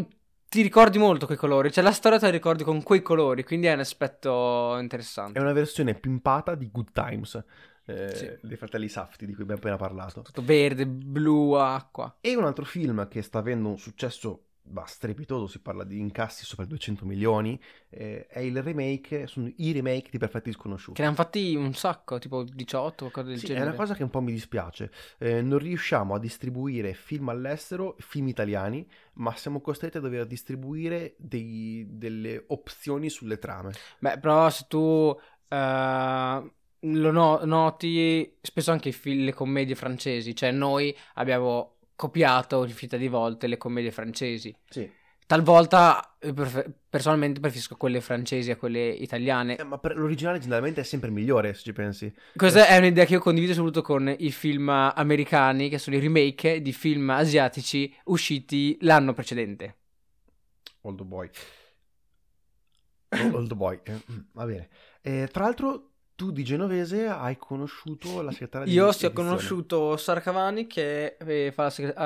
ti 0.52 0.60
ricordi 0.60 0.98
molto 0.98 1.24
quei 1.24 1.38
colori. 1.38 1.72
Cioè, 1.72 1.82
la 1.82 1.92
storia 1.92 2.18
te 2.18 2.26
la 2.26 2.30
ricordi 2.30 2.62
con 2.62 2.82
quei 2.82 3.00
colori. 3.00 3.42
Quindi 3.42 3.68
è 3.68 3.72
un 3.72 3.78
aspetto 3.80 4.76
È 4.76 4.80
interessante. 4.82 5.40
una 5.40 5.54
versione 5.54 5.94
pimpata 5.94 6.54
di 6.54 6.68
Good 6.70 6.92
Times 6.92 7.42
eh, 7.86 8.14
Sì. 8.14 8.46
dei 8.46 8.58
fratelli 8.58 8.86
Safti 8.88 9.24
di 9.24 9.32
cui 9.32 9.44
abbiamo 9.44 9.60
appena 9.60 9.76
parlato. 9.76 10.20
Tutto 10.20 10.44
verde, 10.44 10.86
blu, 10.86 11.52
acqua. 11.52 12.18
E 12.20 12.36
un 12.36 12.44
altro 12.44 12.66
film 12.66 13.08
che 13.08 13.22
sta 13.22 13.38
avendo 13.38 13.70
un 13.70 13.78
successo 13.78 14.48
bah, 14.72 14.84
strepitoso, 14.86 15.46
si 15.46 15.60
parla 15.60 15.84
di 15.84 15.98
incassi 15.98 16.44
sopra 16.44 16.64
i 16.64 16.68
200 16.68 17.04
milioni, 17.04 17.60
eh, 17.90 18.26
è 18.26 18.40
il 18.40 18.60
remake, 18.62 19.26
sono 19.26 19.50
i 19.56 19.72
remake 19.72 20.08
di 20.10 20.18
Perfetti 20.18 20.50
Sconosciuti. 20.52 20.94
Che 20.94 21.02
ne 21.02 21.08
hanno 21.08 21.16
fatti 21.16 21.54
un 21.54 21.74
sacco, 21.74 22.18
tipo 22.18 22.42
18, 22.42 23.10
qualcosa 23.10 23.28
del 23.28 23.38
Sì, 23.38 23.46
è 23.46 23.48
genere. 23.50 23.66
una 23.68 23.74
cosa 23.76 23.94
che 23.94 24.02
un 24.02 24.10
po' 24.10 24.20
mi 24.20 24.32
dispiace. 24.32 24.90
Eh, 25.18 25.42
non 25.42 25.58
riusciamo 25.58 26.14
a 26.14 26.18
distribuire 26.18 26.94
film 26.94 27.28
all'estero, 27.28 27.96
film 27.98 28.28
italiani, 28.28 28.88
ma 29.14 29.34
siamo 29.36 29.60
costretti 29.60 29.98
a 29.98 30.00
dover 30.00 30.26
distribuire 30.26 31.14
dei- 31.18 31.86
delle 31.88 32.44
opzioni 32.48 33.08
sulle 33.10 33.38
trame. 33.38 33.72
Beh, 33.98 34.18
però 34.18 34.48
se 34.50 34.64
tu 34.68 35.14
eh, 35.48 36.52
lo 36.84 37.10
no- 37.12 37.40
noti, 37.44 38.38
spesso 38.40 38.72
anche 38.72 38.88
i 38.88 38.92
film, 38.92 39.24
le 39.24 39.32
commedie 39.34 39.74
francesi, 39.74 40.34
cioè 40.34 40.50
noi 40.50 40.96
abbiamo 41.14 41.76
copiato 41.94 42.64
infinità 42.64 42.96
di 42.96 43.08
volte 43.08 43.46
le 43.46 43.56
commedie 43.56 43.90
francesi. 43.90 44.54
Sì. 44.68 44.90
Talvolta 45.26 46.16
eh, 46.18 46.34
personalmente 46.88 47.40
preferisco 47.40 47.76
quelle 47.76 48.00
francesi 48.00 48.50
a 48.50 48.56
quelle 48.56 48.88
italiane. 48.88 49.56
Eh, 49.56 49.64
ma 49.64 49.80
l'originale 49.94 50.38
generalmente 50.38 50.82
è 50.82 50.84
sempre 50.84 51.10
migliore, 51.10 51.54
se 51.54 51.62
ci 51.62 51.72
pensi. 51.72 52.12
Questa 52.34 52.66
è 52.66 52.76
un'idea 52.76 53.04
che 53.04 53.14
io 53.14 53.20
condivido 53.20 53.54
soprattutto 53.54 53.82
con 53.82 54.14
i 54.18 54.30
film 54.30 54.68
americani, 54.68 55.68
che 55.68 55.78
sono 55.78 55.96
i 55.96 56.00
remake 56.00 56.60
di 56.60 56.72
film 56.72 57.08
asiatici 57.10 57.94
usciti 58.04 58.76
l'anno 58.80 59.14
precedente. 59.14 59.76
Old 60.82 61.02
Boy. 61.02 61.30
Old 63.32 63.54
Boy, 63.54 63.80
eh, 63.84 63.92
mm, 63.92 64.18
va 64.32 64.44
bene. 64.44 64.68
Eh, 65.00 65.28
tra 65.32 65.44
l'altro, 65.44 65.91
tu 66.14 66.30
di 66.30 66.44
genovese 66.44 67.06
hai 67.06 67.36
conosciuto 67.36 68.22
la 68.22 68.30
segretaria 68.30 68.66
di 68.66 68.72
Io 68.72 68.92
sì, 68.92 69.04
ho 69.04 69.08
edizione. 69.08 69.14
conosciuto 69.14 69.96
Sara 69.96 70.20
Cavani 70.20 70.66
che 70.66 71.16
eh, 71.18 71.52
fa 71.52 71.64
la 71.64 71.70
segre- 71.70 71.94
è 71.94 72.00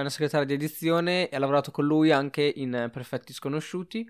una 0.00 0.08
segretaria 0.08 0.46
di 0.46 0.54
edizione 0.54 1.28
e 1.28 1.36
ha 1.36 1.38
lavorato 1.38 1.70
con 1.70 1.84
lui 1.84 2.10
anche 2.10 2.42
in 2.42 2.88
Perfetti 2.92 3.32
Sconosciuti. 3.32 4.08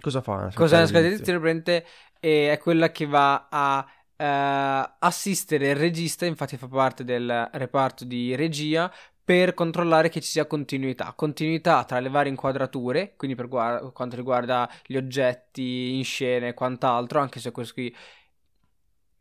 Cosa 0.00 0.20
fa? 0.22 0.50
Cos'è 0.54 0.76
una 0.76 0.86
segretaria 0.86 1.08
di 1.08 1.14
edizione? 1.14 1.38
Praticamente 1.38 1.86
eh, 2.20 2.50
è 2.52 2.58
quella 2.58 2.90
che 2.90 3.06
va 3.06 3.48
a 3.50 3.86
eh, 4.16 4.94
assistere 4.98 5.70
il 5.70 5.76
regista, 5.76 6.26
infatti 6.26 6.56
fa 6.56 6.68
parte 6.68 7.04
del 7.04 7.48
reparto 7.52 8.04
di 8.04 8.34
regia 8.34 8.92
per 9.24 9.54
controllare 9.54 10.10
che 10.10 10.20
ci 10.20 10.30
sia 10.30 10.46
continuità. 10.46 11.12
Continuità 11.16 11.84
tra 11.84 11.98
le 12.00 12.10
varie 12.10 12.30
inquadrature, 12.30 13.14
quindi 13.16 13.36
per 13.36 13.48
guar- 13.48 13.92
quanto 13.92 14.16
riguarda 14.16 14.68
gli 14.86 14.96
oggetti 14.96 15.94
in 15.96 16.04
scena 16.04 16.48
e 16.48 16.54
quant'altro, 16.54 17.20
anche 17.20 17.40
se 17.40 17.50
questo 17.50 17.72
qui 17.74 17.94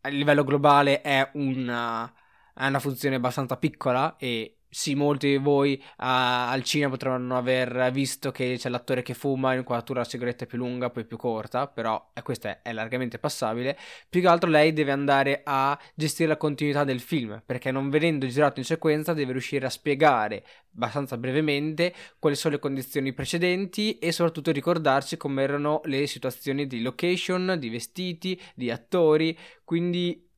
a 0.06 0.10
livello 0.10 0.44
globale 0.44 1.02
è 1.02 1.32
una 1.36 2.12
è 2.54 2.68
una 2.68 2.80
funzione 2.80 3.16
abbastanza 3.16 3.58
piccola 3.58 4.16
e 4.18 4.58
sì, 4.74 4.96
molti 4.96 5.28
di 5.28 5.38
voi 5.38 5.80
uh, 5.80 5.86
al 5.98 6.64
cinema 6.64 6.90
potranno 6.90 7.38
aver 7.38 7.92
visto 7.92 8.32
che 8.32 8.56
c'è 8.58 8.70
l'attore 8.70 9.04
che 9.04 9.14
fuma 9.14 9.52
in 9.52 9.60
inquadratura 9.60 10.00
la 10.00 10.06
sigaretta 10.06 10.46
è 10.46 10.48
più 10.48 10.58
lunga, 10.58 10.90
poi 10.90 11.06
più 11.06 11.16
corta, 11.16 11.68
però 11.68 12.10
eh, 12.12 12.24
questa 12.24 12.50
è, 12.50 12.62
è, 12.64 12.74
largamente 12.74 13.20
passabile. 13.20 13.78
Più 14.10 14.20
che 14.20 14.28
altro 14.28 14.50
lei 14.50 14.74
deve 14.74 14.92
andare 14.92 15.42
a 15.44 15.80
gestire 15.94 16.30
la 16.30 16.38
continuità 16.38 16.84
del 16.84 17.02
film, 17.02 17.40
perché 17.46 17.70
non 17.70 17.92
venendo 17.92 18.26
girato 18.26 18.60
in 18.60 18.66
sequenza 18.66 19.14
deve 19.14 19.34
riuscire 19.34 19.68
a 19.68 19.70
spiegare 19.70 20.44
abbastanza 20.76 21.18
brevemente 21.18 21.94
quali 22.18 22.36
sono 22.36 22.56
le 22.56 22.60
condizioni 22.60 23.14
precedenti 23.14 24.00
e 24.00 24.12
soprattutto 24.12 24.52
ricordarsi 24.52 25.18
come 25.18 25.44
erano 25.44 25.82
le 25.84 26.08
situazioni 26.08 26.66
di 26.66 26.82
location, 26.82 27.58
di 27.60 27.70
vestiti, 27.70 28.42
di 28.56 28.72
attori, 28.72 29.38
quindi 29.64 30.32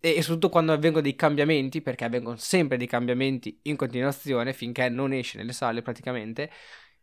e, 0.00 0.22
soprattutto 0.22 0.48
quando 0.48 0.72
avvengono 0.72 1.02
dei 1.02 1.16
cambiamenti, 1.16 1.82
perché 1.82 2.04
avvengono 2.04 2.36
sempre 2.36 2.76
dei 2.76 2.86
cambiamenti 2.86 3.58
in 3.62 3.76
continuazione 3.76 4.52
finché 4.52 4.88
non 4.88 5.12
esce 5.12 5.38
nelle 5.38 5.52
sale 5.52 5.82
praticamente, 5.82 6.50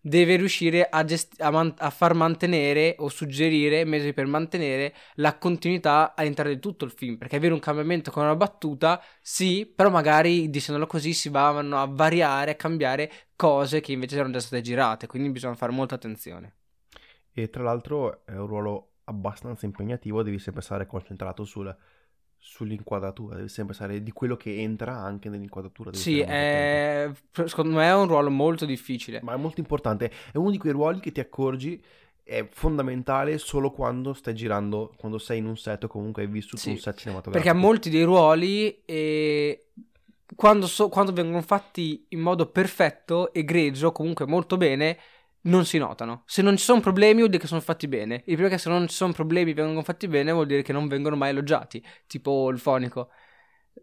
deve 0.05 0.36
riuscire 0.36 0.88
a, 0.88 1.03
gest- 1.03 1.41
a, 1.41 1.49
man- 1.49 1.73
a, 1.79 1.89
far 1.89 2.13
mantenere 2.13 2.95
o 2.99 3.10
suggerire 3.10 3.84
mesi 3.86 4.13
per 4.13 4.27
mantenere 4.27 4.93
la 5.15 5.36
continuità 5.39 6.13
all'interno 6.15 6.53
di 6.53 6.60
tutto 6.60 6.86
il 6.86 6.91
film. 6.91 7.17
Perché 7.17 7.38
avere 7.38 7.53
un 7.53 7.60
cambiamento 7.60 8.12
con 8.12 8.23
una 8.23 8.36
battuta, 8.36 9.01
sì, 9.19 9.65
però 9.65 9.89
magari 9.89 10.51
dicendolo 10.51 10.86
così 10.86 11.13
si 11.13 11.29
vanno 11.29 11.81
a 11.81 11.88
variare, 11.88 12.51
a 12.51 12.55
cambiare 12.55 13.12
cose 13.36 13.81
che 13.81 13.93
invece 13.93 14.15
erano 14.15 14.34
già 14.34 14.39
state 14.39 14.62
girate. 14.62 15.08
Quindi 15.08 15.31
bisogna 15.31 15.55
fare 15.55 15.71
molta 15.71 15.95
attenzione. 15.95 16.53
E 17.34 17.49
tra 17.49 17.63
l'altro 17.63 18.25
è 18.25 18.38
un 18.38 18.45
ruolo 18.45 18.91
abbastanza 19.05 19.65
impegnativo, 19.65 20.21
devi 20.21 20.38
sempre 20.38 20.62
stare 20.62 20.86
concentrato 20.86 21.43
sul 21.45 21.75
sull'inquadratura, 22.45 23.36
deve 23.36 23.47
sempre 23.47 23.73
stare 23.73 24.03
di 24.03 24.12
quello 24.12 24.38
che 24.38 24.62
entra 24.62 24.95
anche 24.95 25.29
nell'inquadratura. 25.29 25.91
Sì, 25.93 26.19
è... 26.19 27.10
secondo 27.31 27.75
me 27.75 27.86
è 27.86 27.95
un 27.95 28.08
ruolo 28.08 28.29
molto 28.29 28.65
difficile. 28.65 29.19
Ma 29.23 29.34
è 29.34 29.38
molto 29.38 29.60
importante, 29.60 30.12
è 30.31 30.38
uno 30.38 30.51
di 30.51 30.60
quei 30.60 30.71
ruoli 30.71 30.99
che 30.99 31.12
ti 31.12 31.19
accorgi 31.19 31.84
è 32.23 32.47
fondamentale 32.51 33.38
solo 33.38 33.71
quando 33.71 34.13
stai 34.13 34.34
girando, 34.34 34.93
quando 34.97 35.19
sei 35.19 35.39
in 35.39 35.45
un 35.45 35.58
set 35.58 35.84
o 35.84 35.88
comunque 35.88 36.23
hai 36.23 36.27
vissuto 36.27 36.58
sì, 36.58 36.69
un 36.71 36.77
set 36.77 36.97
cinematografico. 36.97 37.43
Perché 37.43 37.67
molti 37.67 37.89
dei 37.91 38.03
ruoli, 38.03 38.81
eh, 38.86 39.67
quando, 40.36 40.65
so, 40.65 40.89
quando 40.89 41.13
vengono 41.13 41.41
fatti 41.41 42.05
in 42.10 42.19
modo 42.19 42.47
perfetto, 42.47 43.31
egregio, 43.31 43.91
comunque 43.91 44.25
molto 44.25 44.58
bene, 44.58 44.97
non 45.45 45.65
si 45.65 45.77
notano. 45.77 46.23
Se 46.25 46.41
non 46.41 46.58
ci 46.58 46.63
sono 46.63 46.79
problemi 46.79 47.17
vuol 47.17 47.29
dire 47.29 47.41
che 47.41 47.47
sono 47.47 47.62
fatti 47.62 47.88
bene. 47.88 48.23
Il 48.25 48.34
primo 48.34 48.47
è 48.47 48.49
che 48.49 48.58
se 48.58 48.69
non 48.69 48.88
ci 48.88 48.95
sono 48.95 49.13
problemi 49.13 49.53
vengono 49.53 49.84
fatti 49.84 50.08
bene 50.08 50.31
vuol 50.31 50.45
dire 50.45 50.62
che 50.62 50.73
non 50.73 50.88
vengono 50.88 51.15
mai 51.15 51.29
elogiati. 51.29 51.84
Tipo 52.08 52.49
il 52.49 52.60
fonico. 52.60 53.10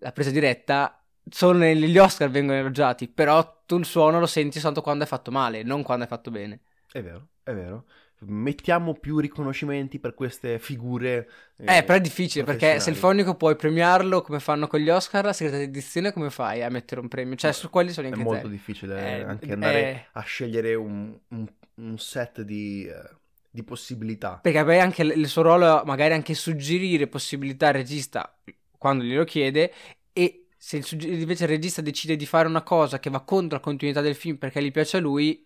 La 0.01 0.13
presa 0.13 0.31
diretta, 0.31 1.05
solo 1.29 1.59
negli 1.59 1.99
Oscar 1.99 2.31
vengono 2.31 2.59
elogiati, 2.59 3.09
però 3.09 3.63
tu 3.67 3.79
il 3.79 3.85
suono 3.85 4.19
lo 4.19 4.27
senti 4.27 4.59
soltanto 4.59 4.83
quando 4.83 5.05
è 5.05 5.07
fatto 5.07 5.31
male, 5.31 5.63
non 5.63 5.83
quando 5.83 6.05
è 6.05 6.09
fatto 6.09 6.31
bene. 6.31 6.61
È 6.91 7.03
vero, 7.03 7.29
è 7.43 7.53
vero. 7.53 7.87
Mettiamo 8.25 8.95
più 8.95 9.19
riconoscimenti 9.19 9.99
per 9.99 10.15
queste 10.15 10.59
figure. 10.59 11.29
Eh, 11.57 11.79
eh 11.79 11.83
però 11.83 11.99
è 11.99 12.01
difficile 12.01 12.45
perché 12.45 12.81
se 12.81 12.91
il 12.91 12.97
fonico 12.97 13.35
puoi 13.35 13.57
premiarlo 13.57 14.23
come 14.23 14.41
fanno 14.41 14.67
con 14.67 14.81
gli 14.81 14.91
Oscar, 14.91 15.25
la 15.25 15.33
segretaria 15.33 15.67
di 15.67 15.73
edizione 15.73 16.13
come 16.13 16.31
fai 16.31 16.63
a 16.63 16.71
mettere 16.71 17.01
un 17.01 17.09
premio? 17.09 17.37
Cioè, 17.37 17.53
su 17.53 17.69
quelli 17.71 17.91
sono 17.91 18.07
anche 18.07 18.21
È 18.21 18.23
molto 18.23 18.49
difficile 18.49 19.19
eh, 19.19 19.23
anche 19.23 19.53
andare 19.53 19.81
eh... 19.81 20.07
a 20.13 20.21
scegliere 20.21 20.75
un, 20.75 21.19
un, 21.29 21.47
un 21.75 21.99
set 21.99 22.43
di. 22.43 22.89
Uh 22.89 23.21
di 23.53 23.63
possibilità. 23.63 24.39
Perché 24.43 24.65
poi 24.65 24.81
anche 24.81 25.03
il 25.03 25.29
suo 25.29 25.43
ruolo 25.43 25.83
magari 25.85 26.15
anche 26.15 26.33
suggerire 26.33 27.07
possibilità 27.07 27.69
al 27.69 27.75
regista 27.75 28.35
quando 28.79 29.05
glielo 29.05 29.25
chiede 29.25 29.73
e 30.13 30.47
se 30.57 30.79
il, 30.79 31.21
invece 31.21 31.45
il 31.45 31.51
regista 31.51 31.83
decide 31.83 32.17
di 32.17 32.25
fare 32.25 32.49
una 32.49 32.63
cosa 32.63 32.99
che 32.99 33.11
va 33.11 33.21
contro 33.21 33.59
la 33.59 33.63
continuità 33.63 34.01
del 34.01 34.15
film 34.15 34.37
perché 34.37 34.63
gli 34.63 34.71
piace 34.71 34.97
a 34.97 35.01
lui, 35.01 35.45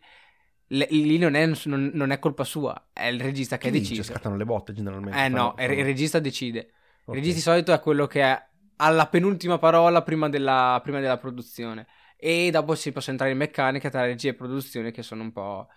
le, 0.68 0.86
lì 0.90 1.18
non 1.18 1.34
è, 1.34 1.46
non, 1.64 1.90
non 1.94 2.10
è, 2.10 2.18
colpa 2.18 2.44
sua, 2.44 2.88
è 2.92 3.06
il 3.06 3.20
regista 3.20 3.58
che, 3.58 3.70
che 3.70 3.78
decide. 3.78 4.00
Dice, 4.00 4.12
scattano 4.12 4.36
le 4.36 4.44
botte 4.44 4.72
generalmente. 4.72 5.18
Eh 5.18 5.28
no, 5.28 5.54
fanno... 5.56 5.72
il 5.72 5.84
regista 5.84 6.18
decide. 6.18 6.58
Okay. 7.04 7.14
Il 7.14 7.14
regista 7.14 7.36
di 7.36 7.40
solito 7.40 7.72
è 7.72 7.80
quello 7.80 8.06
che 8.06 8.22
è 8.22 8.46
alla 8.76 9.06
penultima 9.06 9.58
parola 9.58 10.02
prima 10.02 10.28
della, 10.28 10.80
prima 10.82 11.00
della 11.00 11.18
produzione. 11.18 11.86
E 12.16 12.50
dopo 12.50 12.74
si 12.74 12.92
può 12.92 13.02
entrare 13.06 13.32
in 13.32 13.38
meccanica 13.38 13.90
tra 13.90 14.04
regia 14.04 14.30
e 14.30 14.34
produzione 14.34 14.90
che 14.90 15.02
sono 15.02 15.22
un 15.22 15.32
po', 15.32 15.68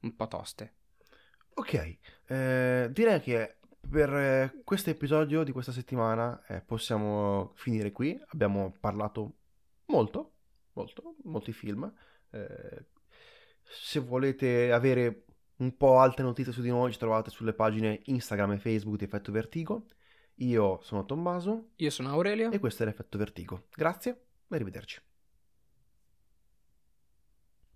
un 0.00 0.16
po 0.16 0.26
toste. 0.26 0.74
Ok, 1.54 1.98
eh, 2.26 2.88
direi 2.90 3.20
che 3.20 3.58
per 3.88 4.14
eh, 4.14 4.60
questo 4.64 4.90
episodio 4.90 5.42
di 5.42 5.52
questa 5.52 5.72
settimana 5.72 6.42
eh, 6.46 6.60
possiamo 6.62 7.52
finire 7.54 7.92
qui. 7.92 8.18
Abbiamo 8.28 8.74
parlato 8.80 9.36
molto, 9.86 10.32
molto, 10.72 11.16
molti 11.24 11.52
film. 11.52 11.92
Eh, 12.30 12.86
se 13.70 14.00
volete 14.00 14.72
avere 14.72 15.24
un 15.56 15.76
po' 15.76 15.98
altre 15.98 16.24
notizie 16.24 16.52
su 16.52 16.60
di 16.62 16.70
noi 16.70 16.92
ci 16.92 16.98
trovate 16.98 17.30
sulle 17.30 17.52
pagine 17.52 18.00
Instagram 18.04 18.52
e 18.52 18.58
Facebook 18.58 18.96
di 18.96 19.04
Effetto 19.04 19.30
Vertigo. 19.32 19.86
Io 20.36 20.80
sono 20.82 21.04
Tommaso. 21.04 21.70
Io 21.76 21.90
sono 21.90 22.08
Aurelio. 22.10 22.50
E 22.50 22.58
questo 22.58 22.82
è 22.82 22.86
l'Effetto 22.86 23.18
Vertigo. 23.18 23.66
Grazie 23.74 24.10
e 24.48 24.54
arrivederci. 24.54 25.00